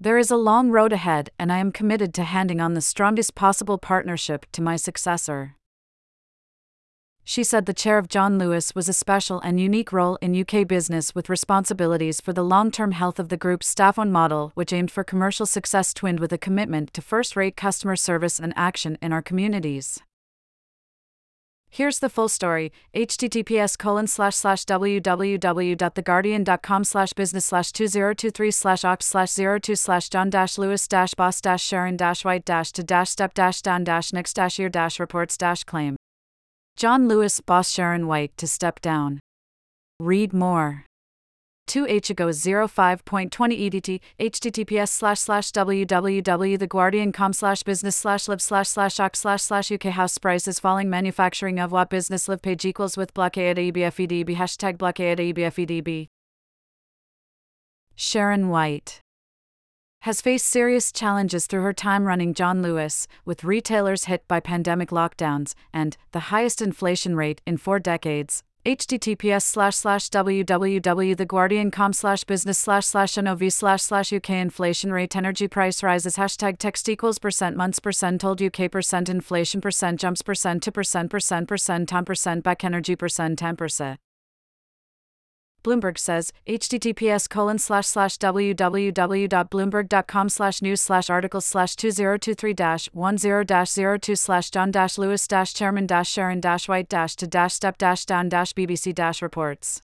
There 0.00 0.16
is 0.16 0.30
a 0.30 0.36
long 0.36 0.70
road 0.70 0.94
ahead, 0.94 1.28
and 1.38 1.52
I 1.52 1.58
am 1.58 1.72
committed 1.72 2.14
to 2.14 2.24
handing 2.24 2.58
on 2.58 2.72
the 2.72 2.80
strongest 2.80 3.34
possible 3.34 3.76
partnership 3.76 4.46
to 4.52 4.62
my 4.62 4.76
successor. 4.76 5.56
She 7.22 7.44
said 7.44 7.66
the 7.66 7.74
chair 7.74 7.98
of 7.98 8.08
John 8.08 8.38
Lewis 8.38 8.74
was 8.74 8.88
a 8.88 8.94
special 8.94 9.40
and 9.40 9.60
unique 9.60 9.92
role 9.92 10.16
in 10.22 10.40
UK 10.40 10.66
business 10.66 11.14
with 11.14 11.28
responsibilities 11.28 12.18
for 12.18 12.32
the 12.32 12.44
long 12.44 12.70
term 12.70 12.92
health 12.92 13.18
of 13.18 13.28
the 13.28 13.36
group's 13.36 13.68
staff 13.68 13.98
on 13.98 14.10
model, 14.10 14.52
which 14.54 14.72
aimed 14.72 14.90
for 14.90 15.04
commercial 15.04 15.44
success 15.44 15.92
twinned 15.92 16.20
with 16.20 16.32
a 16.32 16.38
commitment 16.38 16.94
to 16.94 17.02
first 17.02 17.36
rate 17.36 17.58
customer 17.58 17.96
service 17.96 18.38
and 18.38 18.54
action 18.56 18.96
in 19.02 19.12
our 19.12 19.22
communities. 19.22 20.00
Here's 21.76 21.98
the 21.98 22.08
full 22.08 22.30
story. 22.30 22.72
https 22.94 23.76
colon 23.76 24.06
slash 24.06 24.34
slash 24.34 24.64
www.theguardian.com 24.64 26.84
slash 26.84 27.12
business 27.12 27.44
slash 27.44 27.70
2023 27.72 28.50
slash 28.50 28.82
ox 28.82 29.04
slash 29.04 29.34
02 29.34 29.76
slash 29.76 30.08
john 30.08 30.30
dash 30.30 30.56
lewis 30.56 30.88
dash 30.88 31.12
boss 31.12 31.42
dash 31.42 31.62
sharon 31.62 31.98
dash 31.98 32.24
white 32.24 32.46
dash 32.46 32.72
to 32.72 32.82
dash 32.82 33.10
step 33.10 33.34
dash 33.34 33.60
down 33.60 33.84
dash 33.84 34.14
next 34.14 34.32
dash 34.32 34.58
year 34.58 34.70
dash 34.70 34.98
reports 34.98 35.36
dash 35.36 35.64
claim. 35.64 35.96
John 36.78 37.08
Lewis 37.08 37.42
boss 37.42 37.70
Sharon 37.70 38.06
White 38.06 38.34
to 38.38 38.46
step 38.46 38.80
down. 38.80 39.20
Read 40.00 40.32
more. 40.32 40.86
2H 41.66 42.10
ago 42.10 42.28
05.20 42.28 43.30
EDT, 43.30 44.00
https 44.20 44.88
slash 44.88 45.20
slash 45.20 45.50
www.theguardian.com 45.52 47.32
slash 47.32 47.62
business 47.62 47.96
slash 47.96 48.28
live 48.28 48.42
slash 48.42 48.68
slash 48.68 49.00
ox 49.00 49.20
slash 49.20 49.42
slash 49.42 49.72
UK 49.72 49.84
house 49.84 50.18
prices 50.18 50.60
falling 50.60 50.88
manufacturing 50.90 51.58
of 51.58 51.72
what 51.72 51.90
business 51.90 52.28
live 52.28 52.42
page 52.42 52.64
equals 52.64 52.96
with 52.96 53.14
blockade 53.14 53.56
EBFEDB 53.56 54.36
hashtag 54.36 54.78
blockade 54.78 55.18
EBFEDB. 55.18 56.08
Sharon 57.94 58.48
White 58.50 59.00
has 60.02 60.20
faced 60.20 60.46
serious 60.46 60.92
challenges 60.92 61.48
through 61.48 61.62
her 61.62 61.72
time 61.72 62.04
running 62.04 62.32
John 62.32 62.62
Lewis, 62.62 63.08
with 63.24 63.42
retailers 63.42 64.04
hit 64.04 64.22
by 64.28 64.38
pandemic 64.38 64.90
lockdowns 64.90 65.54
and 65.72 65.96
the 66.12 66.30
highest 66.30 66.62
inflation 66.62 67.16
rate 67.16 67.40
in 67.44 67.56
four 67.56 67.80
decades, 67.80 68.44
https 68.66 69.42
slash 69.42 69.76
slash 69.76 70.08
www.theguardian.com 70.10 71.92
slash 71.92 72.24
business 72.24 72.58
slash 72.58 72.84
slash 72.84 73.16
nov 73.16 73.40
slash 73.52 73.80
slash 73.80 74.12
uk 74.12 74.28
inflation 74.28 74.92
rate 74.92 75.14
energy 75.14 75.46
price 75.46 75.84
rises. 75.84 76.16
Hashtag 76.16 76.58
text 76.58 76.88
equals 76.88 77.20
percent 77.20 77.56
months 77.56 77.78
percent 77.78 78.20
told 78.20 78.42
uk 78.42 78.70
percent 78.72 79.08
inflation 79.08 79.60
percent 79.60 80.00
jumps 80.00 80.22
percent 80.22 80.64
to 80.64 80.72
percent 80.72 81.12
percent 81.12 81.48
percent 81.48 81.88
10 81.88 82.04
percent 82.04 82.42
back 82.42 82.64
energy 82.64 82.96
percent 82.96 83.38
10 83.38 83.54
percent 83.54 84.00
Bloomberg 85.66 85.98
says, 85.98 86.32
https 86.46 87.28
colon 87.28 87.58
slash 87.58 87.86
slash 87.86 88.18
www.bloomberg.com 88.18 90.28
slash 90.28 90.62
news 90.62 90.80
slash 90.80 91.10
articles 91.10 91.44
slash 91.44 91.74
2023 91.74 92.54
dash 92.54 92.88
10 92.94 93.16
dash 93.44 93.72
02 93.72 94.14
slash 94.14 94.50
John 94.50 94.70
Lewis 94.96 95.26
chairman 95.52 95.86
Sharon 96.08 96.40
White 96.68 96.88
to 97.16 97.26
step 97.54 97.76
down 98.06 98.28
BBC 98.52 98.94
reports. 99.20 99.82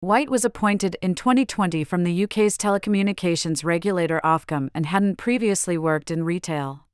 White 0.00 0.28
was 0.28 0.44
appointed 0.44 0.96
in 1.00 1.14
2020 1.14 1.84
from 1.84 2.04
the 2.04 2.24
UK's 2.24 2.58
telecommunications 2.58 3.64
regulator 3.64 4.20
Ofcom 4.24 4.68
and 4.74 4.86
hadn't 4.86 5.16
previously 5.16 5.78
worked 5.78 6.10
in 6.10 6.24
retail. 6.24 6.85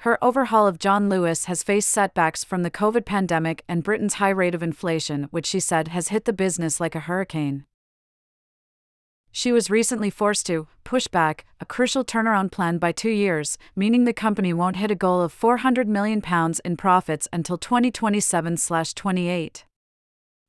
Her 0.00 0.22
overhaul 0.24 0.66
of 0.66 0.78
John 0.78 1.10
Lewis 1.10 1.44
has 1.44 1.62
faced 1.62 1.90
setbacks 1.90 2.42
from 2.42 2.62
the 2.62 2.70
COVID 2.70 3.04
pandemic 3.04 3.62
and 3.68 3.84
Britain's 3.84 4.14
high 4.14 4.30
rate 4.30 4.54
of 4.54 4.62
inflation, 4.62 5.24
which 5.24 5.44
she 5.44 5.60
said 5.60 5.88
has 5.88 6.08
hit 6.08 6.24
the 6.24 6.32
business 6.32 6.80
like 6.80 6.94
a 6.94 7.00
hurricane. 7.00 7.66
She 9.30 9.52
was 9.52 9.68
recently 9.68 10.08
forced 10.08 10.46
to 10.46 10.68
push 10.84 11.06
back 11.06 11.44
a 11.60 11.66
crucial 11.66 12.02
turnaround 12.02 12.50
plan 12.50 12.78
by 12.78 12.92
two 12.92 13.10
years, 13.10 13.58
meaning 13.76 14.04
the 14.04 14.14
company 14.14 14.54
won't 14.54 14.76
hit 14.76 14.90
a 14.90 14.94
goal 14.94 15.20
of 15.20 15.38
£400 15.38 15.86
million 15.86 16.22
in 16.64 16.76
profits 16.78 17.28
until 17.30 17.58
2027 17.58 18.56
28. 18.94 19.64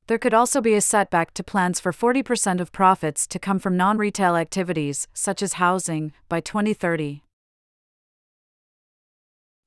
There 0.06 0.18
could 0.18 0.32
also 0.32 0.62
be 0.62 0.72
a 0.72 0.80
setback 0.80 1.34
to 1.34 1.44
plans 1.44 1.78
for 1.78 1.92
40% 1.92 2.58
of 2.58 2.72
profits 2.72 3.26
to 3.26 3.38
come 3.38 3.58
from 3.58 3.76
non 3.76 3.98
retail 3.98 4.34
activities, 4.34 5.08
such 5.12 5.42
as 5.42 5.54
housing, 5.54 6.12
by 6.30 6.40
2030. 6.40 7.22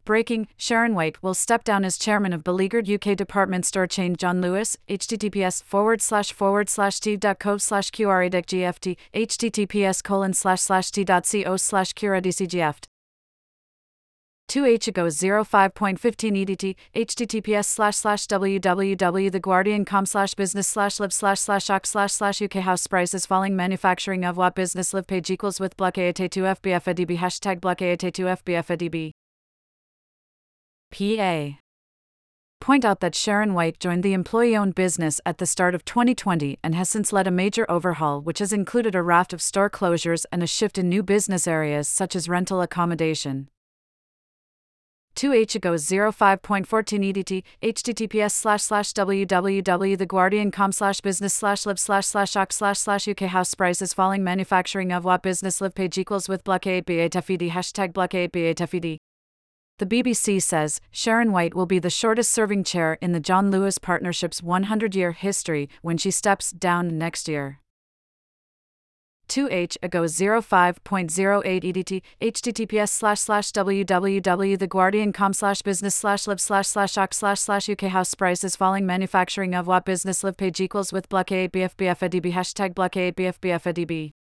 Breaking 0.05 0.47
Sharon 0.55 0.93
White 0.93 1.21
will 1.23 1.33
step 1.33 1.63
down 1.63 1.83
as 1.83 1.97
chairman 1.97 2.31
of 2.31 2.43
beleaguered 2.43 2.89
UK 2.89 3.17
department 3.17 3.65
store 3.65 3.87
chain 3.87 4.15
John 4.15 4.39
Lewis. 4.39 4.77
HTTPS 4.87 5.63
forward 5.63 6.01
slash 6.01 6.31
forward 6.31 6.69
slash 6.69 6.99
t.co 6.99 7.57
slash 7.57 7.91
QRADEC 7.91 8.97
HTTPS 9.13 10.03
colon 10.03 10.33
slash 10.33 10.61
slash 10.61 10.91
t.co 10.91 11.57
slash 11.57 11.93
QRADCGFT. 11.93 12.85
2H 14.47 14.87
ago 14.87 15.05
05.15 15.07 15.97
EDT, 15.97 16.75
https 16.95 17.65
slash 17.65 17.95
slash 17.95 18.27
www.theguardian.com 18.27 20.05
slash 20.05 20.35
business 20.35 20.67
slash 20.67 20.99
live 20.99 21.11
slash 21.11 21.39
slash 21.39 21.69
ox 21.71 21.89
slash 21.89 22.13
slash 22.13 22.41
UK 22.43 22.53
house 22.55 22.85
prices 22.85 23.25
falling 23.25 23.55
manufacturing 23.55 24.23
of 24.23 24.37
what 24.37 24.53
business 24.53 24.93
live 24.93 25.07
page 25.07 25.31
equals 25.31 25.59
with 25.59 25.75
block 25.75 25.95
AAT2 25.95 26.59
FBF 26.61 27.17
hashtag 27.17 27.59
block 27.59 27.79
AAT2 27.79 28.37
FBF 28.43 29.24
PA. 30.95 31.57
Point 32.61 32.85
out 32.85 33.01
that 33.01 33.15
Sharon 33.15 33.53
White 33.53 33.81
joined 33.81 34.01
the 34.01 34.13
employee 34.13 34.55
owned 34.55 34.75
business 34.75 35.19
at 35.25 35.39
the 35.39 35.45
start 35.45 35.75
of 35.75 35.83
2020 35.83 36.57
and 36.63 36.73
has 36.73 36.89
since 36.89 37.11
led 37.11 37.27
a 37.27 37.31
major 37.31 37.69
overhaul, 37.69 38.21
which 38.21 38.39
has 38.39 38.53
included 38.53 38.95
a 38.95 39.03
raft 39.03 39.33
of 39.33 39.41
store 39.41 39.69
closures 39.69 40.25
and 40.31 40.41
a 40.41 40.47
shift 40.47 40.77
in 40.77 40.87
new 40.87 41.03
business 41.03 41.47
areas 41.47 41.89
such 41.89 42.15
as 42.15 42.29
rental 42.29 42.61
accommodation. 42.61 43.49
2H 45.17 45.55
ago 45.55 45.73
05.14 45.73 46.63
EDT, 46.65 47.43
https 47.61 48.31
slash 48.31 48.63
slash 48.63 48.93
www.theguardian.com 48.93 50.71
slash 50.71 51.01
business 51.01 51.33
slash 51.33 51.65
live 51.65 51.79
slash 51.79 52.05
slash 52.05 52.37
ox 52.37 52.55
slash 52.55 52.79
slash 52.79 53.07
UK 53.07 53.21
house 53.21 53.53
prices 53.53 53.93
falling 53.93 54.23
manufacturing 54.23 54.93
of 54.93 55.03
what 55.03 55.21
business 55.21 55.59
live 55.59 55.75
page 55.75 55.97
equals 55.97 56.29
with 56.29 56.45
blockade 56.45 56.85
B8FED 56.85 57.51
hashtag 57.51 57.91
blockade 57.91 58.31
B8FED. 58.31 58.97
The 59.77 59.85
BBC 59.85 60.41
says 60.41 60.79
Sharon 60.89 61.33
White 61.33 61.53
will 61.53 61.65
be 61.65 61.79
the 61.79 61.89
shortest 61.89 62.31
serving 62.31 62.63
chair 62.63 62.97
in 63.01 63.11
the 63.11 63.19
John 63.19 63.51
Lewis 63.51 63.77
Partnership's 63.77 64.41
100 64.41 64.95
year 64.95 65.11
history 65.11 65.69
when 65.81 65.97
she 65.97 66.11
steps 66.11 66.51
down 66.51 66.97
next 66.97 67.27
year. 67.27 67.59
2H 69.27 69.75
ago 69.83 70.03
05.08 70.03 70.79
EDT, 71.63 72.01
https 72.21 72.89
slash 72.89 73.19
slash 73.19 73.51
www.theguardian.com 73.51 75.33
slash 75.33 75.61
business 75.61 75.95
slash 75.95 76.27
live 76.27 76.39
slash 76.39 76.67
slash 76.67 76.97
ox 76.97 77.17
slash 77.17 77.39
slash 77.39 77.67
UK 77.67 77.81
house 77.81 78.13
prices 78.13 78.55
falling 78.55 78.85
manufacturing 78.85 79.53
of 79.55 79.67
what 79.67 79.83
business 79.83 80.23
live 80.23 80.37
page 80.37 80.61
equals 80.61 80.93
with 80.93 81.09
blockade 81.09 81.51
BFBFADB 81.51 82.31
hashtag 82.31 82.75
blockade 82.75 83.15
BFBFADB. 83.15 84.11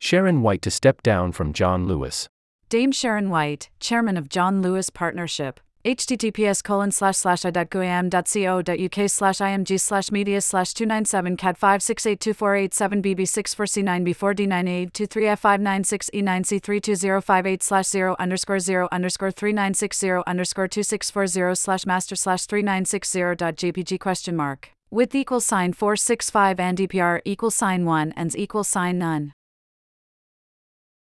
Sharon 0.00 0.42
White 0.42 0.60
to 0.62 0.70
step 0.70 1.02
down 1.02 1.32
from 1.32 1.52
John 1.54 1.86
Lewis. 1.86 2.28
Dame 2.74 2.90
Sharon 2.90 3.30
White, 3.30 3.70
chairman 3.78 4.16
of 4.16 4.28
John 4.28 4.60
Lewis 4.60 4.90
Partnership, 4.90 5.60
https 5.84 6.64
colon 6.64 6.90
slash 6.90 7.18
slash 7.18 7.44
i.goam.co.uk 7.44 9.10
slash 9.10 9.38
img 9.38 9.80
slash 9.80 10.10
media 10.10 10.40
slash 10.40 10.74
297 10.74 11.36
cat 11.36 11.56
5682487 11.56 13.00
bb64c9b4 13.00 14.90
d9823f596e9c32058 14.90 17.62
slash 17.62 17.86
0 17.86 18.16
underscore 18.18 18.58
0 18.58 18.88
underscore 18.90 19.30
3960 19.30 20.24
underscore 20.26 20.66
2640 20.66 21.54
slash 21.54 21.86
master 21.86 22.16
slash 22.16 22.44
3960.jpg 22.48 24.00
question 24.00 24.34
mark 24.34 24.70
with 24.90 25.14
equal 25.14 25.38
sign 25.38 25.72
465 25.72 26.58
and 26.58 26.78
DPR 26.78 27.20
equal 27.24 27.52
sign 27.52 27.84
1 27.84 28.12
and 28.16 28.34
equal 28.34 28.64
sign 28.64 28.98
none. 28.98 29.32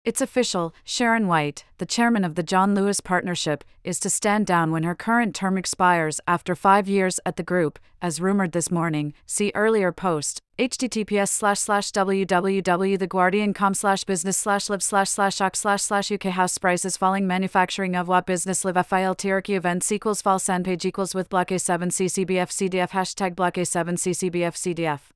It's 0.07 0.21
official, 0.21 0.73
Sharon 0.85 1.27
White, 1.27 1.65
the 1.79 1.85
chairman 1.85 2.25
of 2.25 2.37
the 2.37 2.45
John 2.45 2.77
Lewis 2.77 3.01
Partnership, 3.01 3.65
is 3.83 3.99
to 3.99 4.09
stand 4.09 4.47
down 4.47 4.71
when 4.71 4.85
her 4.85 4.95
current 4.95 5.35
term 5.35 5.59
expires 5.59 6.21
after 6.29 6.55
five 6.55 6.87
years 6.87 7.19
at 7.27 7.35
the 7.35 7.43
group, 7.43 7.81
as 8.01 8.21
rumored 8.21 8.53
this 8.53 8.71
morning. 8.71 9.15
See 9.27 9.51
earlier 9.57 9.91
post. 9.91 10.39
https 10.61 11.31
slash 11.31 11.59
slash 11.59 11.91
www.theguardian.com 11.91 13.75
slash 13.75 14.05
business 14.05 14.37
slash 14.37 14.71
live 14.71 14.85
slash 14.85 15.11
slash 15.11 15.41
ox 15.41 15.59
slash 15.59 15.83
slash 15.83 16.13
UK 16.13 16.27
house 16.27 16.57
prices 16.57 16.97
falling 16.97 17.27
manufacturing 17.27 17.97
of 17.97 18.07
what 18.07 18.27
business 18.27 18.65
live 18.65 18.87
FIL 18.87 19.17
hierarchy 19.21 19.55
events 19.57 19.91
equals 19.91 20.23
fall 20.23 20.39
sand 20.39 20.67
page 20.67 20.85
equals 20.85 21.17
with 21.17 21.29
block 21.29 21.49
A7 21.49 21.91
CCBF 21.91 22.53
CDF 22.53 22.91
hashtag 22.91 23.35
block 23.35 23.55
A7 23.55 23.99
CCBF 23.99 24.55
CDF. 24.55 25.16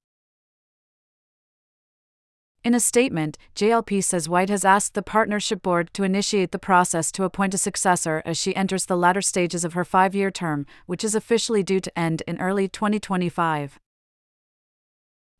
In 2.63 2.75
a 2.75 2.81
statement, 2.81 3.39
JLP 3.55 4.05
says 4.05 4.29
White 4.29 4.51
has 4.51 4.67
asked 4.67 4.93
the 4.93 5.03
partnership 5.03 5.63
board 5.63 5.95
to 5.95 6.03
initiate 6.03 6.53
the 6.53 6.59
process 6.59 7.11
to 7.13 7.25
appoint 7.25 7.55
a 7.55 7.59
successor 7.59 8.23
as 8.27 8.37
she 8.37 8.55
enters 8.55 8.85
the 8.85 8.99
latter 8.99 9.23
stages 9.23 9.65
of 9.65 9.73
her 9.73 9.85
five 9.85 10.15
year 10.15 10.31
term, 10.31 10.67
which 10.85 11.03
is 11.03 11.15
officially 11.15 11.63
due 11.63 11.81
to 11.81 11.99
end 11.99 12.23
in 12.27 12.39
early 12.39 12.69
2025. 12.69 13.79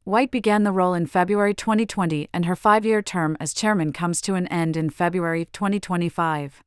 White 0.05 0.31
began 0.31 0.63
the 0.63 0.73
role 0.73 0.95
in 0.95 1.07
February 1.07 1.53
2020, 1.53 2.31
and 2.33 2.47
her 2.47 2.57
five 2.57 2.87
year 2.87 3.03
term 3.03 3.37
as 3.39 3.53
chairman 3.53 3.93
comes 3.93 4.23
to 4.23 4.35
an 4.35 4.47
end 4.47 4.75
in 4.75 4.89
February 4.89 5.45
2025. 5.53 6.63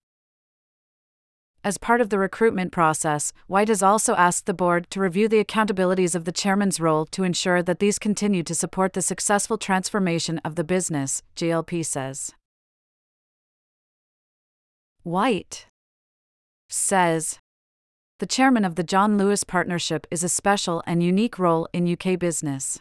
As 1.65 1.77
part 1.77 2.01
of 2.01 2.09
the 2.09 2.19
recruitment 2.19 2.73
process, 2.73 3.31
White 3.47 3.69
has 3.69 3.81
also 3.81 4.15
asked 4.15 4.47
the 4.47 4.53
board 4.53 4.89
to 4.89 4.99
review 4.99 5.29
the 5.29 5.41
accountabilities 5.41 6.13
of 6.13 6.25
the 6.25 6.33
chairman's 6.33 6.81
role 6.81 7.05
to 7.07 7.23
ensure 7.23 7.63
that 7.63 7.79
these 7.79 7.97
continue 7.97 8.43
to 8.43 8.53
support 8.53 8.91
the 8.91 9.01
successful 9.01 9.57
transformation 9.57 10.39
of 10.43 10.55
the 10.55 10.65
business, 10.65 11.23
JLP 11.37 11.85
says. 11.85 12.31
White 15.03 15.67
says 16.67 17.39
The 18.19 18.27
chairman 18.27 18.65
of 18.65 18.75
the 18.75 18.83
John 18.83 19.17
Lewis 19.17 19.45
Partnership 19.45 20.05
is 20.11 20.23
a 20.23 20.29
special 20.29 20.83
and 20.85 21.01
unique 21.01 21.39
role 21.39 21.69
in 21.71 21.89
UK 21.89 22.19
business. 22.19 22.79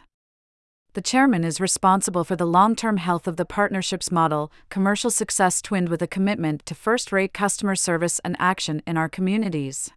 The 0.93 1.01
chairman 1.01 1.43
is 1.43 1.59
responsible 1.59 2.23
for 2.23 2.35
the 2.35 2.45
long 2.45 2.75
term 2.75 2.97
health 2.97 3.27
of 3.27 3.37
the 3.37 3.45
partnership's 3.45 4.11
model, 4.11 4.51
commercial 4.69 5.09
success 5.09 5.59
twinned 5.59 5.89
with 5.89 6.03
a 6.03 6.07
commitment 6.07 6.67
to 6.67 6.75
first 6.75 7.11
rate 7.11 7.33
customer 7.33 7.75
service 7.75 8.21
and 8.23 8.35
action 8.37 8.83
in 8.85 8.95
our 8.95 9.09
communities. 9.09 9.89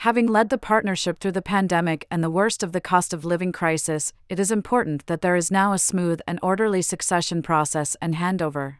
Having 0.00 0.28
led 0.28 0.50
the 0.50 0.58
partnership 0.58 1.18
through 1.18 1.32
the 1.32 1.42
pandemic 1.42 2.06
and 2.08 2.22
the 2.22 2.30
worst 2.30 2.62
of 2.62 2.70
the 2.70 2.80
cost 2.80 3.12
of 3.12 3.24
living 3.24 3.50
crisis, 3.50 4.12
it 4.28 4.38
is 4.38 4.52
important 4.52 5.06
that 5.06 5.22
there 5.22 5.34
is 5.34 5.50
now 5.50 5.72
a 5.72 5.78
smooth 5.78 6.20
and 6.28 6.38
orderly 6.40 6.82
succession 6.82 7.42
process 7.42 7.96
and 8.00 8.14
handover. 8.14 8.76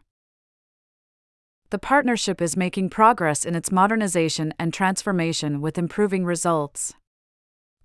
The 1.71 1.79
partnership 1.79 2.41
is 2.41 2.55
making 2.55 2.91
progress 2.91 3.43
in 3.43 3.53
its 3.53 3.69
modernization 3.69 4.53
and 4.57 4.73
transformation 4.73 5.59
with 5.59 5.77
improving 5.77 6.23
results. 6.23 6.93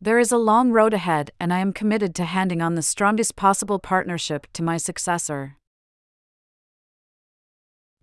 There 0.03 0.19
is 0.19 0.33
a 0.33 0.37
long 0.37 0.73
road 0.73 0.95
ahead, 0.95 1.31
and 1.39 1.53
I 1.53 1.61
am 1.61 1.73
committed 1.73 2.13
to 2.17 2.25
handing 2.25 2.61
on 2.61 2.75
the 2.75 2.83
strongest 2.83 3.37
possible 3.37 3.79
partnership 3.79 4.49
to 4.55 4.61
my 4.65 4.77
successor. 4.77 5.59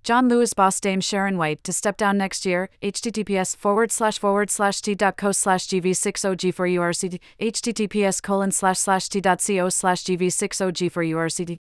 John 0.02 0.30
Lewis 0.30 0.54
boss 0.54 0.80
Dame 0.80 1.02
Sharon 1.02 1.38
White 1.38 1.62
to 1.66 1.74
step 1.74 1.98
down 1.98 2.18
next 2.18 2.46
year. 2.46 2.70
https 2.82 3.58
forward 3.58 3.92
slash 3.92 4.18
forward 4.18 4.50
slash 4.50 4.80
t.co 4.80 5.34
slash 5.34 5.68
gv60g 5.68 6.54
for 6.54 6.70
urct 6.70 7.20
https 7.42 8.22
colon 8.24 8.52
slash 8.52 8.80
slash 8.80 9.10
t.co 9.10 9.68
slash 9.68 10.06
gv60g 10.06 10.90
for 10.90 11.04
urct 11.04 11.58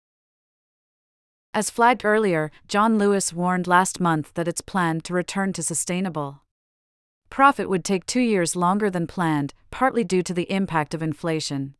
as 1.54 1.70
flagged 1.70 2.04
earlier, 2.04 2.50
John 2.66 2.98
Lewis 2.98 3.32
warned 3.32 3.68
last 3.68 4.00
month 4.00 4.35
that 4.35 4.48
its 4.48 4.61
planned 4.61 5.04
to 5.04 5.14
return 5.14 5.52
to 5.52 5.62
sustainable 5.62 6.40
profit 7.34 7.68
would 7.68 7.84
take 7.84 8.06
two 8.06 8.20
years 8.20 8.54
longer 8.54 8.88
than 8.88 9.08
planned, 9.08 9.52
partly 9.72 10.04
due 10.04 10.22
to 10.22 10.32
the 10.32 10.48
impact 10.52 10.94
of 10.94 11.02
inflation. 11.02 11.74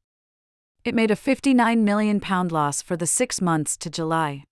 It 0.85 0.97
made 0.97 1.13
a 1.13 1.15
£59 1.15 1.79
million 1.79 2.21
loss 2.49 2.83
for 2.83 2.97
the 2.97 3.07
six 3.07 3.41
months 3.41 3.77
to 3.77 3.89
July. 3.89 4.43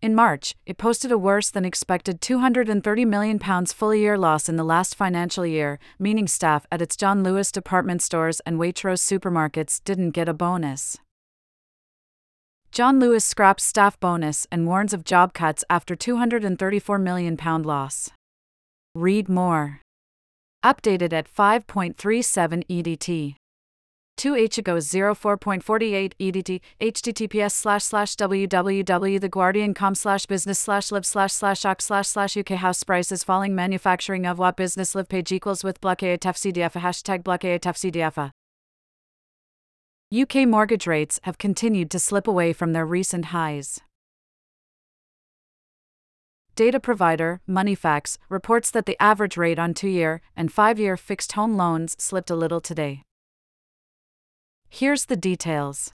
In 0.00 0.14
March, 0.14 0.54
it 0.64 0.78
posted 0.78 1.12
a 1.12 1.18
worse 1.18 1.50
than 1.50 1.66
expected 1.66 2.22
£230 2.22 3.06
million 3.06 3.38
full 3.66 3.94
year 3.94 4.16
loss 4.16 4.48
in 4.48 4.56
the 4.56 4.64
last 4.64 4.94
financial 4.94 5.44
year, 5.44 5.78
meaning 5.98 6.26
staff 6.26 6.64
at 6.72 6.80
its 6.80 6.96
John 6.96 7.22
Lewis 7.22 7.52
department 7.52 8.00
stores 8.00 8.40
and 8.46 8.58
Waitrose 8.58 9.02
supermarkets 9.02 9.78
didn't 9.84 10.12
get 10.12 10.26
a 10.26 10.32
bonus. 10.32 10.96
John 12.72 12.98
Lewis 12.98 13.26
scraps 13.26 13.62
staff 13.62 14.00
bonus 14.00 14.46
and 14.50 14.66
warns 14.66 14.94
of 14.94 15.04
job 15.04 15.34
cuts 15.34 15.64
after 15.68 15.94
£234 15.94 16.98
million 17.02 17.36
loss. 17.62 18.10
Read 18.94 19.28
more. 19.28 19.80
Updated 20.64 21.12
at 21.12 21.28
5.37 21.28 22.64
EDT. 22.68 23.34
2H 24.16 24.62
goes 24.62 24.86
04.48 24.88 26.12
EDT, 26.20 26.60
https 26.80 27.50
slash 27.50 27.82
slash 27.82 28.14
www.theguardian.com 28.14 29.94
slash 29.96 30.26
business 30.26 30.60
slash 30.60 30.92
live 30.92 31.04
slash 31.04 31.32
slash 31.32 31.64
ox 31.64 31.84
slash 31.86 32.06
slash 32.06 32.36
UK 32.36 32.50
house 32.50 32.84
prices 32.84 33.24
falling 33.24 33.56
manufacturing 33.56 34.24
of 34.24 34.38
what 34.38 34.56
business 34.56 34.94
live 34.94 35.08
page 35.08 35.32
equals 35.32 35.64
with 35.64 35.80
block 35.80 35.98
CDF 35.98 36.80
hashtag 36.80 37.24
block 37.24 37.40
CDF. 37.40 38.30
UK 40.16 40.46
mortgage 40.46 40.86
rates 40.86 41.18
have 41.24 41.38
continued 41.38 41.90
to 41.90 41.98
slip 41.98 42.28
away 42.28 42.52
from 42.52 42.72
their 42.72 42.86
recent 42.86 43.24
highs. 43.26 43.80
Data 46.56 46.78
provider, 46.78 47.40
Moneyfacts, 47.48 48.16
reports 48.28 48.70
that 48.70 48.86
the 48.86 48.96
average 49.02 49.36
rate 49.36 49.58
on 49.58 49.74
two 49.74 49.88
year 49.88 50.20
and 50.36 50.52
five 50.52 50.78
year 50.78 50.96
fixed 50.96 51.32
home 51.32 51.56
loans 51.56 51.96
slipped 51.98 52.30
a 52.30 52.36
little 52.36 52.60
today. 52.60 53.02
Here's 54.68 55.06
the 55.06 55.16
details. 55.16 55.92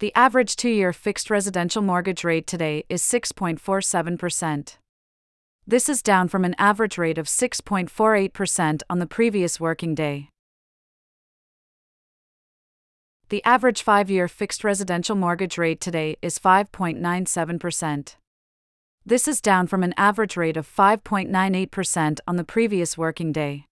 The 0.00 0.12
average 0.16 0.56
two 0.56 0.70
year 0.70 0.92
fixed 0.92 1.30
residential 1.30 1.80
mortgage 1.80 2.24
rate 2.24 2.48
today 2.48 2.84
is 2.88 3.02
6.47%. 3.02 4.78
This 5.64 5.88
is 5.88 6.02
down 6.02 6.26
from 6.26 6.44
an 6.44 6.56
average 6.58 6.98
rate 6.98 7.18
of 7.18 7.26
6.48% 7.26 8.82
on 8.90 8.98
the 8.98 9.06
previous 9.06 9.60
working 9.60 9.94
day. 9.94 10.28
The 13.28 13.44
average 13.44 13.82
five 13.82 14.10
year 14.10 14.26
fixed 14.26 14.64
residential 14.64 15.14
mortgage 15.14 15.56
rate 15.56 15.80
today 15.80 16.16
is 16.20 16.36
5.97%. 16.36 18.16
This 19.06 19.26
is 19.26 19.40
down 19.40 19.66
from 19.66 19.82
an 19.82 19.94
average 19.96 20.36
rate 20.36 20.56
of 20.56 20.68
5.98% 20.68 22.18
on 22.28 22.36
the 22.36 22.44
previous 22.44 22.98
working 22.98 23.32
day. 23.32 23.66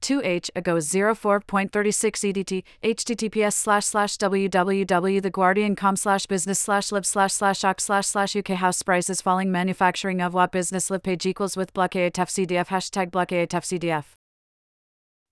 2H 0.00 0.50
ago 0.56 0.76
04.36 0.76 1.70
EDT, 1.70 2.62
https 2.82 3.52
slash 3.52 3.84
slash 3.84 4.16
www.theguardian.com 4.16 5.96
slash 5.96 6.26
business 6.26 6.58
slash 6.58 6.92
live 6.92 7.06
slash 7.06 7.32
slash 7.32 7.64
ox 7.64 7.84
slash 7.84 8.06
slash 8.06 8.36
UK 8.36 8.48
house 8.48 8.82
prices 8.82 9.20
falling 9.20 9.50
manufacturing 9.50 10.22
of 10.22 10.34
what 10.34 10.52
business 10.52 10.90
live 10.90 11.02
page 11.02 11.26
equals 11.26 11.56
with 11.56 11.72
block 11.72 11.90
CDF 11.92 12.68
hashtag 12.68 13.10
block 13.10 13.28
CDF. 13.28 14.04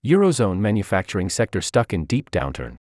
Eurozone 0.05 0.59
manufacturing 0.59 1.29
sector 1.29 1.61
stuck 1.61 1.93
in 1.93 2.05
deep 2.05 2.31
downturn. 2.31 2.77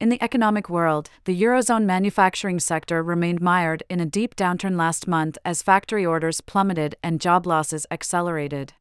In 0.00 0.08
the 0.08 0.22
economic 0.22 0.70
world, 0.70 1.10
the 1.26 1.42
Eurozone 1.42 1.84
manufacturing 1.84 2.58
sector 2.58 3.02
remained 3.02 3.42
mired 3.42 3.82
in 3.90 4.00
a 4.00 4.06
deep 4.06 4.34
downturn 4.34 4.78
last 4.78 5.06
month 5.06 5.36
as 5.44 5.62
factory 5.62 6.06
orders 6.06 6.40
plummeted 6.40 6.94
and 7.02 7.20
job 7.20 7.46
losses 7.46 7.86
accelerated. 7.90 8.72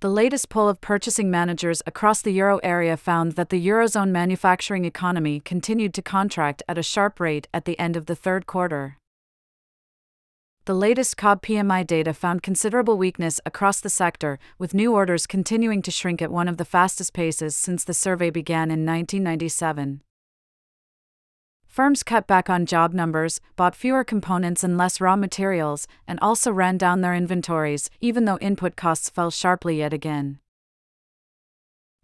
The 0.00 0.08
latest 0.08 0.48
poll 0.48 0.70
of 0.70 0.80
purchasing 0.80 1.30
managers 1.30 1.82
across 1.84 2.22
the 2.22 2.32
euro 2.32 2.58
area 2.62 2.96
found 2.96 3.32
that 3.32 3.50
the 3.50 3.66
Eurozone 3.66 4.10
manufacturing 4.10 4.86
economy 4.86 5.40
continued 5.40 5.92
to 5.92 6.00
contract 6.00 6.62
at 6.66 6.78
a 6.78 6.82
sharp 6.82 7.20
rate 7.20 7.48
at 7.52 7.66
the 7.66 7.78
end 7.78 7.94
of 7.94 8.06
the 8.06 8.16
third 8.16 8.46
quarter. 8.46 8.96
The 10.66 10.74
latest 10.74 11.16
COB 11.16 11.42
PMI 11.42 11.86
data 11.86 12.12
found 12.12 12.42
considerable 12.42 12.98
weakness 12.98 13.40
across 13.46 13.80
the 13.80 13.88
sector, 13.88 14.40
with 14.58 14.74
new 14.74 14.92
orders 14.92 15.24
continuing 15.24 15.80
to 15.82 15.92
shrink 15.92 16.20
at 16.20 16.32
one 16.32 16.48
of 16.48 16.56
the 16.56 16.64
fastest 16.64 17.12
paces 17.12 17.54
since 17.54 17.84
the 17.84 17.94
survey 17.94 18.30
began 18.30 18.72
in 18.72 18.84
1997. 18.84 20.02
Firms 21.68 22.02
cut 22.02 22.26
back 22.26 22.50
on 22.50 22.66
job 22.66 22.92
numbers, 22.92 23.40
bought 23.54 23.76
fewer 23.76 24.02
components 24.02 24.64
and 24.64 24.76
less 24.76 25.00
raw 25.00 25.14
materials, 25.14 25.86
and 26.08 26.18
also 26.18 26.50
ran 26.50 26.76
down 26.76 27.00
their 27.00 27.14
inventories, 27.14 27.88
even 28.00 28.24
though 28.24 28.38
input 28.38 28.74
costs 28.74 29.08
fell 29.08 29.30
sharply 29.30 29.78
yet 29.78 29.92
again. 29.92 30.40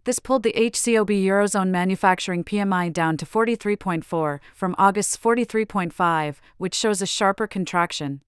This 0.05 0.19
pulled 0.19 0.43
the 0.43 0.53
HCOB 0.53 1.21
Eurozone 1.25 1.69
manufacturing 1.69 2.45
PMI 2.45 2.93
down 2.93 3.17
to 3.17 3.25
43.4 3.25 4.39
from 4.55 4.75
August's 4.77 5.17
43.5, 5.17 6.35
which 6.55 6.75
shows 6.75 7.01
a 7.01 7.05
sharper 7.05 7.45
contraction. 7.45 8.21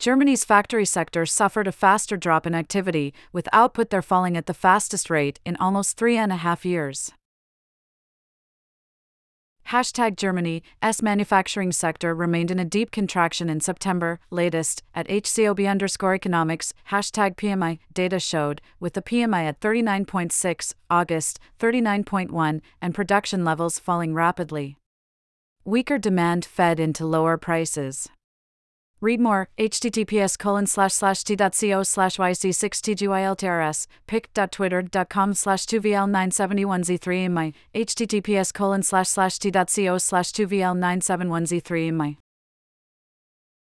Germany's 0.00 0.46
factory 0.46 0.86
sector 0.86 1.26
suffered 1.26 1.66
a 1.66 1.72
faster 1.72 2.16
drop 2.16 2.46
in 2.46 2.54
activity, 2.54 3.12
with 3.34 3.50
output 3.52 3.90
there 3.90 4.00
falling 4.00 4.34
at 4.34 4.46
the 4.46 4.54
fastest 4.54 5.10
rate 5.10 5.40
in 5.44 5.56
almost 5.56 5.98
three 5.98 6.16
and 6.16 6.32
a 6.32 6.36
half 6.36 6.64
years. 6.64 7.12
Hashtag 9.68 10.16
Germany, 10.16 10.62
S 10.80 11.02
manufacturing 11.02 11.70
sector 11.70 12.14
remained 12.14 12.50
in 12.50 12.58
a 12.58 12.64
deep 12.64 12.90
contraction 12.90 13.50
in 13.50 13.60
September, 13.60 14.20
latest, 14.30 14.82
at 14.94 15.06
HCOB 15.06 15.70
underscore 15.70 16.14
economics, 16.14 16.72
hashtag 16.90 17.36
PMI, 17.36 17.78
data 17.92 18.18
showed, 18.18 18.62
with 18.80 18.94
the 18.94 19.02
PMI 19.02 19.44
at 19.44 19.60
39.6, 19.60 20.72
August, 20.88 21.38
39.1, 21.58 22.62
and 22.80 22.94
production 22.94 23.44
levels 23.44 23.78
falling 23.78 24.14
rapidly. 24.14 24.78
Weaker 25.66 25.98
demand 25.98 26.46
fed 26.46 26.80
into 26.80 27.04
lower 27.04 27.36
prices. 27.36 28.08
Read 29.02 29.18
more, 29.18 29.48
https 29.58 30.38
colon 30.38 30.66
slash 30.66 30.92
slash 30.92 31.24
t.co 31.24 31.82
slash 31.82 32.16
yc6tgyltrs, 32.18 33.86
pic.twitter.com 34.06 35.34
slash 35.34 35.64
2vl971z3my, 35.64 37.54
https 37.74 38.52
colon 38.52 38.82
slash 38.82 39.08
slash 39.08 39.38
t.co 39.38 39.96
slash 39.96 40.32
2vl971z3my. 40.32 42.18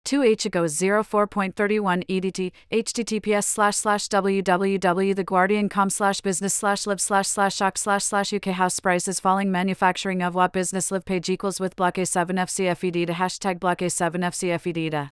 2h 0.04 0.44
ago 0.44 0.64
04.31 0.64 2.04
edt 2.08 2.52
https 2.70 3.44
slash 3.44 3.76
slash 3.76 4.08
www.theguardian.com 4.08 5.88
slash 5.88 6.20
business 6.20 6.52
slash 6.52 6.86
live 6.86 7.00
slash 7.00 7.26
slash 7.26 7.56
shock 7.56 7.78
slash 7.78 8.04
slash 8.04 8.34
uk 8.34 8.44
house 8.44 8.80
prices 8.80 9.18
falling 9.18 9.50
manufacturing 9.50 10.22
of 10.22 10.34
what 10.34 10.52
business 10.52 10.90
live 10.90 11.06
page 11.06 11.30
equals 11.30 11.58
with 11.58 11.74
block 11.74 11.94
a7 11.94 12.32
fcfed 12.32 13.06
to 13.06 13.14
hashtag 13.14 13.58
block 13.58 13.78
a7 13.78 14.16
fcfed 14.20 14.90
to 14.90 15.10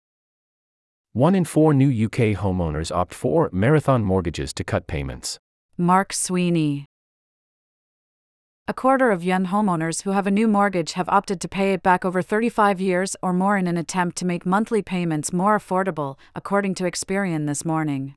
One 1.18 1.34
in 1.34 1.44
four 1.44 1.74
new 1.74 1.88
UK 1.88 2.38
homeowners 2.38 2.94
opt 2.94 3.12
for 3.12 3.50
marathon 3.52 4.04
mortgages 4.04 4.52
to 4.52 4.62
cut 4.62 4.86
payments. 4.86 5.36
Mark 5.76 6.12
Sweney 6.12 6.84
a 8.68 8.72
quarter 8.72 9.10
of 9.10 9.24
young 9.24 9.46
homeowners 9.46 10.02
who 10.02 10.10
have 10.10 10.28
a 10.28 10.30
new 10.30 10.46
mortgage 10.46 10.92
have 10.92 11.08
opted 11.08 11.40
to 11.40 11.48
pay 11.48 11.72
it 11.72 11.82
back 11.82 12.04
over 12.04 12.22
35 12.22 12.80
years 12.80 13.16
or 13.20 13.32
more 13.32 13.56
in 13.56 13.66
an 13.66 13.78
attempt 13.78 14.16
to 14.18 14.26
make 14.26 14.46
monthly 14.46 14.82
payments 14.82 15.32
more 15.32 15.58
affordable, 15.58 16.16
according 16.36 16.74
to 16.74 16.84
Experian 16.84 17.46
this 17.46 17.64
morning. 17.64 18.14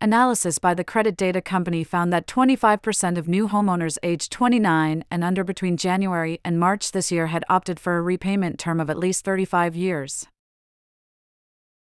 Analysis 0.00 0.58
by 0.58 0.74
the 0.74 0.84
credit 0.84 1.16
data 1.16 1.40
company 1.40 1.82
found 1.82 2.12
that 2.12 2.26
25% 2.26 3.16
of 3.16 3.28
new 3.28 3.48
homeowners 3.48 3.96
aged 4.02 4.30
29 4.30 5.04
and 5.10 5.24
under 5.24 5.44
between 5.44 5.76
January 5.76 6.40
and 6.44 6.60
March 6.60 6.92
this 6.92 7.10
year 7.10 7.28
had 7.28 7.44
opted 7.48 7.80
for 7.80 7.96
a 7.96 8.02
repayment 8.02 8.58
term 8.58 8.80
of 8.80 8.90
at 8.90 8.98
least 8.98 9.24
35 9.24 9.74
years. 9.74 10.26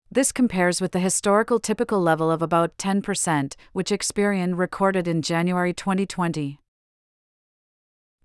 This 0.09 0.31
compares 0.31 0.79
with 0.79 0.93
the 0.93 0.99
historical 0.99 1.59
typical 1.59 2.01
level 2.01 2.31
of 2.31 2.41
about 2.41 2.77
10%, 2.77 3.55
which 3.73 3.91
Experian 3.91 4.57
recorded 4.57 5.07
in 5.07 5.21
January 5.21 5.73
2020. 5.73 6.59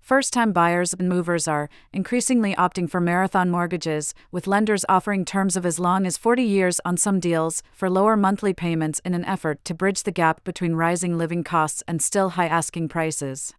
First 0.03 0.33
time 0.33 0.53
buyers 0.53 0.93
and 0.93 1.09
movers 1.09 1.47
are 1.47 1.71
increasingly 1.93 2.57
opting 2.57 2.91
for 2.91 3.01
marathon 3.01 3.51
mortgages, 3.51 4.15
with 4.33 4.49
lenders 4.49 4.85
offering 4.89 5.25
terms 5.25 5.57
of 5.57 5.65
as 5.65 5.79
long 5.79 6.07
as 6.07 6.17
40 6.17 6.43
years 6.43 6.81
on 6.85 6.97
some 6.97 7.21
deals 7.21 7.63
for 7.73 7.89
lower 7.89 8.17
monthly 8.17 8.53
payments 8.53 9.01
in 9.05 9.15
an 9.15 9.25
effort 9.25 9.65
to 9.65 9.75
bridge 9.75 10.03
the 10.03 10.11
gap 10.11 10.43
between 10.43 10.75
rising 10.75 11.17
living 11.17 11.45
costs 11.45 11.85
and 11.87 12.03
still 12.03 12.31
high 12.31 12.49
asking 12.49 12.89
prices. 12.89 13.55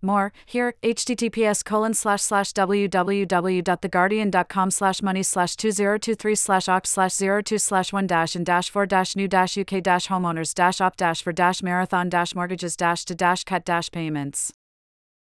More, 0.00 0.32
here, 0.46 0.76
https 0.82 1.62
colon 1.62 1.92
slash 1.92 2.22
slash 2.22 2.54
www.theguardian.com 2.54 4.70
slash 4.70 5.02
money 5.02 5.22
slash 5.22 5.56
2023 5.56 6.34
slash 6.34 6.70
opt 6.70 6.86
slash 6.86 7.18
02 7.18 7.58
slash 7.58 7.92
1 7.92 8.06
dash 8.06 8.34
and 8.34 8.46
dash 8.46 8.70
4 8.70 8.86
dash 8.86 9.14
new 9.14 9.28
dash 9.28 9.58
UK 9.58 9.82
dash 9.82 10.08
homeowners 10.08 10.54
dash 10.54 10.80
opt 10.80 11.00
dash 11.00 11.22
for 11.22 11.32
dash 11.32 11.62
marathon 11.62 12.08
dash 12.08 12.34
mortgages 12.34 12.76
dash 12.76 13.04
to 13.04 13.14
dash 13.14 13.44
cut 13.44 13.66
dash 13.66 13.90
payments. 13.90 14.54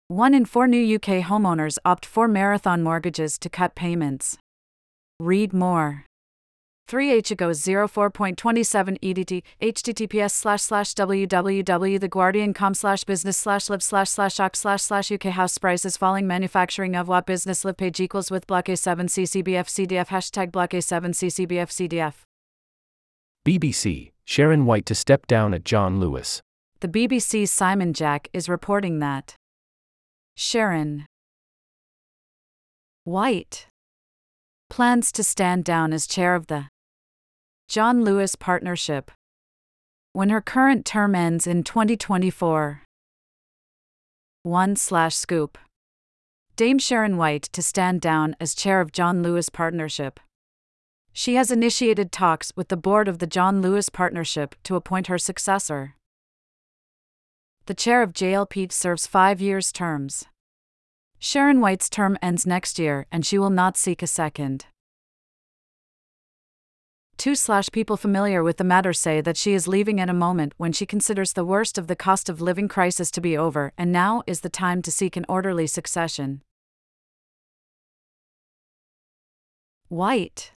One 0.08 0.34
in 0.34 0.44
four 0.44 0.68
new 0.68 0.94
UK 0.94 1.24
homeowners 1.24 1.78
opt 1.84 2.06
for 2.06 2.28
marathon 2.28 2.80
mortgages 2.80 3.38
to 3.40 3.48
cut 3.48 3.74
payments. 3.74 4.38
Read 5.18 5.52
more. 5.52 6.04
3H 6.88 7.32
ago 7.32 7.48
04.27 7.50 9.00
EDT, 9.00 9.42
https 9.60 10.30
slash 10.30 10.62
slash 10.62 10.94
www.theguardian.com 10.94 12.74
slash 12.74 13.02
business 13.02 13.36
slash 13.36 13.68
live 13.68 13.82
slash 13.82 14.08
slash 14.08 14.38
ox 14.38 14.60
slash 14.60 14.82
slash 14.82 15.10
UK 15.10 15.24
house 15.24 15.58
prices 15.58 15.96
falling 15.96 16.28
manufacturing 16.28 16.94
of 16.94 17.08
what 17.08 17.26
business 17.26 17.64
live 17.64 17.76
page 17.76 17.98
equals 17.98 18.30
with 18.30 18.46
block 18.46 18.66
A7 18.66 19.08
CCBF 19.08 19.66
CDF 19.66 20.06
hashtag 20.06 20.52
block 20.52 20.70
A7 20.70 21.06
CCBF 21.16 21.88
CDF. 21.88 22.14
BBC, 23.44 24.12
Sharon 24.24 24.66
White 24.66 24.86
to 24.86 24.94
step 24.94 25.26
down 25.26 25.52
at 25.52 25.64
John 25.64 25.98
Lewis. 25.98 26.40
The 26.78 26.88
BBC's 26.88 27.50
Simon 27.50 27.92
Jack 27.92 28.28
is 28.32 28.48
reporting 28.48 29.00
that 29.00 29.34
Sharon 30.38 31.06
White 33.04 33.68
plans 34.68 35.10
to 35.12 35.22
stand 35.22 35.64
down 35.64 35.94
as 35.94 36.06
chair 36.06 36.34
of 36.34 36.48
the 36.48 36.68
John 37.68 38.04
Lewis 38.04 38.36
Partnership. 38.36 39.10
When 40.12 40.28
her 40.28 40.42
current 40.42 40.84
term 40.84 41.14
ends 41.14 41.46
in 41.46 41.64
2024. 41.64 42.82
1 44.42 44.76
slash 44.76 45.16
scoop. 45.16 45.56
Dame 46.54 46.78
Sharon 46.78 47.16
White 47.16 47.44
to 47.52 47.62
stand 47.62 48.02
down 48.02 48.36
as 48.38 48.54
chair 48.54 48.82
of 48.82 48.92
John 48.92 49.22
Lewis 49.22 49.48
Partnership. 49.48 50.20
She 51.14 51.36
has 51.36 51.50
initiated 51.50 52.12
talks 52.12 52.52
with 52.54 52.68
the 52.68 52.76
board 52.76 53.08
of 53.08 53.20
the 53.20 53.26
John 53.26 53.62
Lewis 53.62 53.88
Partnership 53.88 54.54
to 54.64 54.76
appoint 54.76 55.06
her 55.06 55.18
successor. 55.18 55.96
The 57.66 57.74
chair 57.74 58.00
of 58.00 58.12
JLP 58.12 58.70
serves 58.70 59.08
five 59.08 59.40
years 59.40 59.72
terms. 59.72 60.24
Sharon 61.18 61.60
White's 61.60 61.90
term 61.90 62.16
ends 62.22 62.46
next 62.46 62.78
year 62.78 63.06
and 63.10 63.26
she 63.26 63.38
will 63.38 63.50
not 63.50 63.76
seek 63.76 64.04
a 64.04 64.06
second. 64.06 64.66
2 67.16 67.34
slash 67.34 67.68
people 67.72 67.96
familiar 67.96 68.44
with 68.44 68.58
the 68.58 68.62
matter 68.62 68.92
say 68.92 69.20
that 69.20 69.36
she 69.36 69.52
is 69.52 69.66
leaving 69.66 69.98
at 69.98 70.08
a 70.08 70.14
moment 70.14 70.52
when 70.58 70.70
she 70.72 70.86
considers 70.86 71.32
the 71.32 71.44
worst 71.44 71.76
of 71.76 71.88
the 71.88 71.96
cost 71.96 72.28
of 72.28 72.40
living 72.40 72.68
crisis 72.68 73.10
to 73.10 73.20
be 73.20 73.36
over 73.36 73.72
and 73.76 73.90
now 73.90 74.22
is 74.28 74.42
the 74.42 74.48
time 74.48 74.80
to 74.80 74.92
seek 74.92 75.16
an 75.16 75.26
orderly 75.28 75.66
succession. 75.66 76.42
White 79.88 80.52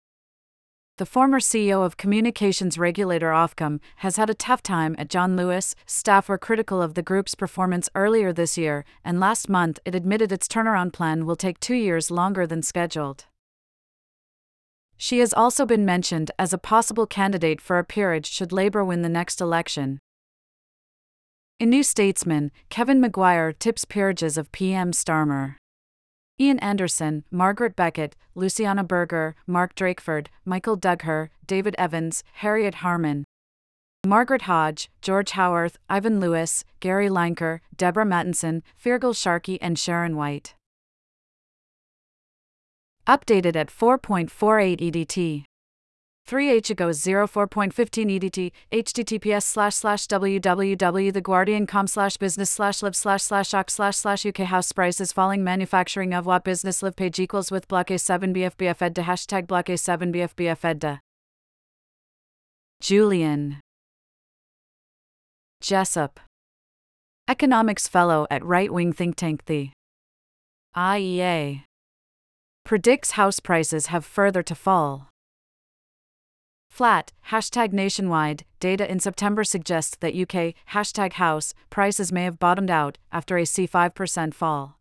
the 0.99 1.05
former 1.05 1.39
CEO 1.39 1.85
of 1.85 1.95
communications 1.95 2.77
regulator 2.77 3.29
Ofcom 3.29 3.79
has 3.95 4.17
had 4.17 4.29
a 4.29 4.33
tough 4.33 4.62
time 4.62 4.97
at 4.99 5.09
John 5.09 5.38
Lewis. 5.38 5.73
Staff 5.85 6.27
were 6.27 6.38
critical 6.38 6.81
of 6.81 6.93
the 6.93 7.01
group's 7.01 7.35
performance 7.35 7.88
earlier 7.95 8.33
this 8.33 8.57
year, 8.57 8.83
and 9.05 9.17
last 9.17 9.47
month 9.47 9.79
it 9.85 9.95
admitted 9.95 10.29
its 10.29 10.45
turnaround 10.45 10.91
plan 10.91 11.25
will 11.25 11.38
take 11.38 11.57
two 11.62 11.75
years 11.75 12.12
longer 12.12 12.45
than 12.45 12.62
scheduled. 12.62 13.27
She 14.97 15.19
has 15.19 15.33
also 15.33 15.65
been 15.65 15.85
mentioned 15.85 16.31
as 16.38 16.51
a 16.51 16.57
possible 16.57 17.07
candidate 17.07 17.62
for 17.62 17.79
a 17.79 17.85
peerage 17.85 18.29
should 18.29 18.51
Labour 18.51 18.83
win 18.83 19.01
the 19.01 19.07
next 19.07 19.39
election. 19.39 19.99
In 21.62 21.69
New 21.69 21.83
Statesman, 21.83 22.51
Kevin 22.69 22.99
Maguire 22.99 23.53
tips 23.53 23.85
peerages 23.85 24.38
of 24.38 24.51
PM 24.51 24.91
Starmer. 24.91 25.55
Ian 26.39 26.60
Anderson, 26.60 27.25
Margaret 27.32 27.75
Beckett, 27.75 28.15
Luciana 28.34 28.84
Berger, 28.84 29.36
Mark 29.45 29.75
Drakeford, 29.75 30.28
Michael 30.45 30.78
Dugher, 30.78 31.30
David 31.45 31.75
Evans, 31.78 32.23
Harriet 32.36 32.75
Harman, 32.75 33.25
Margaret 34.06 34.43
Hodge, 34.43 34.89
George 35.02 35.32
Howarth, 35.32 35.78
Ivan 35.89 36.21
Lewis, 36.21 36.63
Gary 36.80 37.10
Lineker, 37.10 37.60
Deborah 37.75 38.06
Mattinson, 38.06 38.62
Feargal 38.82 39.13
Sharkey, 39.13 39.62
and 39.62 39.78
Sharon 39.78 40.15
White 40.15 40.56
updated 43.10 43.56
at 43.56 43.69
4.48 43.69 44.80
EDT. 44.80 45.43
3H 46.29 46.69
ago 46.69 46.89
04.15 46.89 47.73
EDT, 48.19 48.51
https 48.71 49.41
slash 49.43 49.73
slash 49.73 50.05
www.theguardian.com 50.05 51.87
slash 51.87 52.17
business 52.17 52.51
slash 52.51 52.83
live 52.83 52.95
slash 52.95 53.23
slash 53.23 53.55
ox 53.55 53.73
slash 53.73 53.97
slash 53.97 54.27
UK 54.27 54.37
house 54.37 54.71
prices 54.71 55.11
falling 55.11 55.43
manufacturing 55.43 56.13
of 56.13 56.27
what 56.27 56.43
business 56.43 56.83
live 56.83 56.95
page 56.95 57.19
equals 57.19 57.49
with 57.49 57.67
block 57.67 57.87
A7 57.87 58.35
BFBF 58.35 58.79
ed 58.79 58.95
to 58.95 59.01
hashtag 59.01 59.47
block 59.47 59.65
A7 59.65 60.13
BFBF 60.13 60.63
ed 60.63 60.81
to. 60.81 61.01
Julian 62.79 63.57
Jessop 65.63 66.19
Economics 67.27 67.87
fellow 67.87 68.27
at 68.29 68.45
right 68.45 68.71
wing 68.71 68.93
think 68.93 69.15
tank 69.15 69.45
The 69.45 69.71
IEA 70.77 71.63
predicts 72.63 73.11
house 73.11 73.39
prices 73.39 73.87
have 73.87 74.05
further 74.05 74.43
to 74.43 74.53
fall. 74.53 75.09
Flat, 76.69 77.12
hashtag 77.29 77.73
nationwide, 77.73 78.45
data 78.60 78.89
in 78.89 78.99
September 78.99 79.43
suggests 79.43 79.97
that 79.99 80.15
UK, 80.15 80.55
hashtag 80.71 81.13
house, 81.13 81.53
prices 81.69 82.12
may 82.12 82.23
have 82.23 82.39
bottomed 82.39 82.71
out 82.71 82.97
after 83.12 83.38
a 83.38 83.43
C5% 83.43 84.34
fall. 84.34 84.79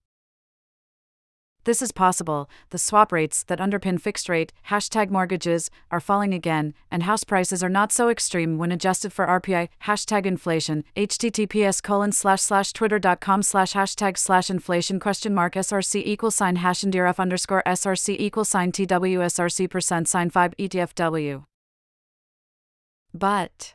This 1.68 1.82
is 1.82 1.92
possible. 1.92 2.48
The 2.70 2.78
swap 2.78 3.12
rates 3.12 3.42
that 3.42 3.58
underpin 3.58 4.00
fixed 4.00 4.30
rate 4.30 4.54
hashtag 4.70 5.10
mortgages 5.10 5.70
are 5.90 6.00
falling 6.00 6.32
again, 6.32 6.72
and 6.90 7.02
house 7.02 7.24
prices 7.24 7.62
are 7.62 7.68
not 7.68 7.92
so 7.92 8.08
extreme 8.08 8.56
when 8.56 8.72
adjusted 8.72 9.12
for 9.12 9.26
RPI 9.26 9.68
hashtag 9.84 10.24
inflation. 10.24 10.84
HTTPS 10.96 11.82
colon 11.82 12.12
slash 12.12 12.40
slash 12.40 12.72
twitter.com 12.72 13.42
slash 13.42 13.74
hashtag 13.74 14.16
slash 14.16 14.48
inflation 14.48 14.98
question 14.98 15.34
mark 15.34 15.54
SRC 15.56 16.02
equal 16.06 16.30
sign 16.30 16.56
hash 16.56 16.84
and 16.84 16.96
underscore 16.96 17.62
SRC 17.66 18.16
equal 18.18 18.46
sign 18.46 18.72
TWSRC 18.72 19.68
percent 19.68 20.08
sign 20.08 20.30
5 20.30 20.54
ETFW. 20.58 21.47
But 23.14 23.74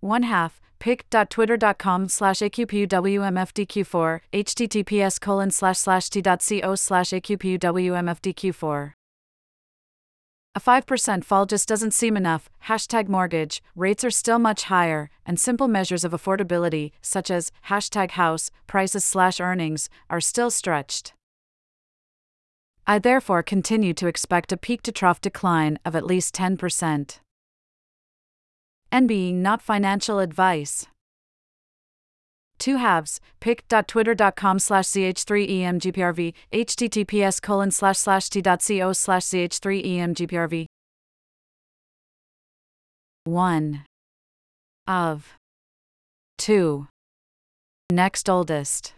one 0.00 0.22
half 0.24 0.60
pic.twitter.com 0.78 2.08
slash 2.08 2.38
aqpuwmfdq4 2.40 4.20
https 4.32 5.20
colon 5.20 5.50
slash 5.50 5.78
slash 5.78 6.10
t.co 6.10 6.74
slash 6.74 7.10
aqpuwmfdq4 7.10 8.92
a 10.56 10.60
5% 10.60 11.22
fall 11.22 11.44
just 11.44 11.68
doesn't 11.68 11.92
seem 11.92 12.16
enough. 12.16 12.48
Hashtag 12.64 13.08
mortgage, 13.08 13.62
rates 13.74 14.02
are 14.04 14.10
still 14.10 14.38
much 14.38 14.62
higher, 14.64 15.10
and 15.26 15.38
simple 15.38 15.68
measures 15.68 16.02
of 16.02 16.12
affordability, 16.12 16.92
such 17.02 17.30
as 17.30 17.52
hashtag 17.68 18.12
house, 18.12 18.50
prices 18.66 19.04
slash 19.04 19.38
earnings, 19.38 19.90
are 20.08 20.18
still 20.18 20.50
stretched. 20.50 21.12
I 22.86 22.98
therefore 22.98 23.42
continue 23.42 23.92
to 23.92 24.06
expect 24.06 24.50
a 24.50 24.56
peak 24.56 24.80
to 24.84 24.92
trough 24.92 25.20
decline 25.20 25.78
of 25.84 25.94
at 25.94 26.06
least 26.06 26.34
10% 26.34 27.18
and 28.96 29.06
being 29.06 29.42
not 29.42 29.60
financial 29.60 30.20
advice. 30.20 30.86
Two 32.58 32.78
halves, 32.78 33.20
pic.twitter.com 33.40 34.58
slash 34.58 34.86
ch3emgprv, 34.86 36.32
https 36.50 37.42
colon 37.42 37.70
slash 37.70 37.98
slash 37.98 38.30
t.co 38.30 38.92
slash 38.94 39.24
ch3emgprv. 39.24 40.64
1. 43.24 43.84
Of. 44.88 45.34
2. 46.38 46.86
Next 47.92 48.30
oldest. 48.30 48.94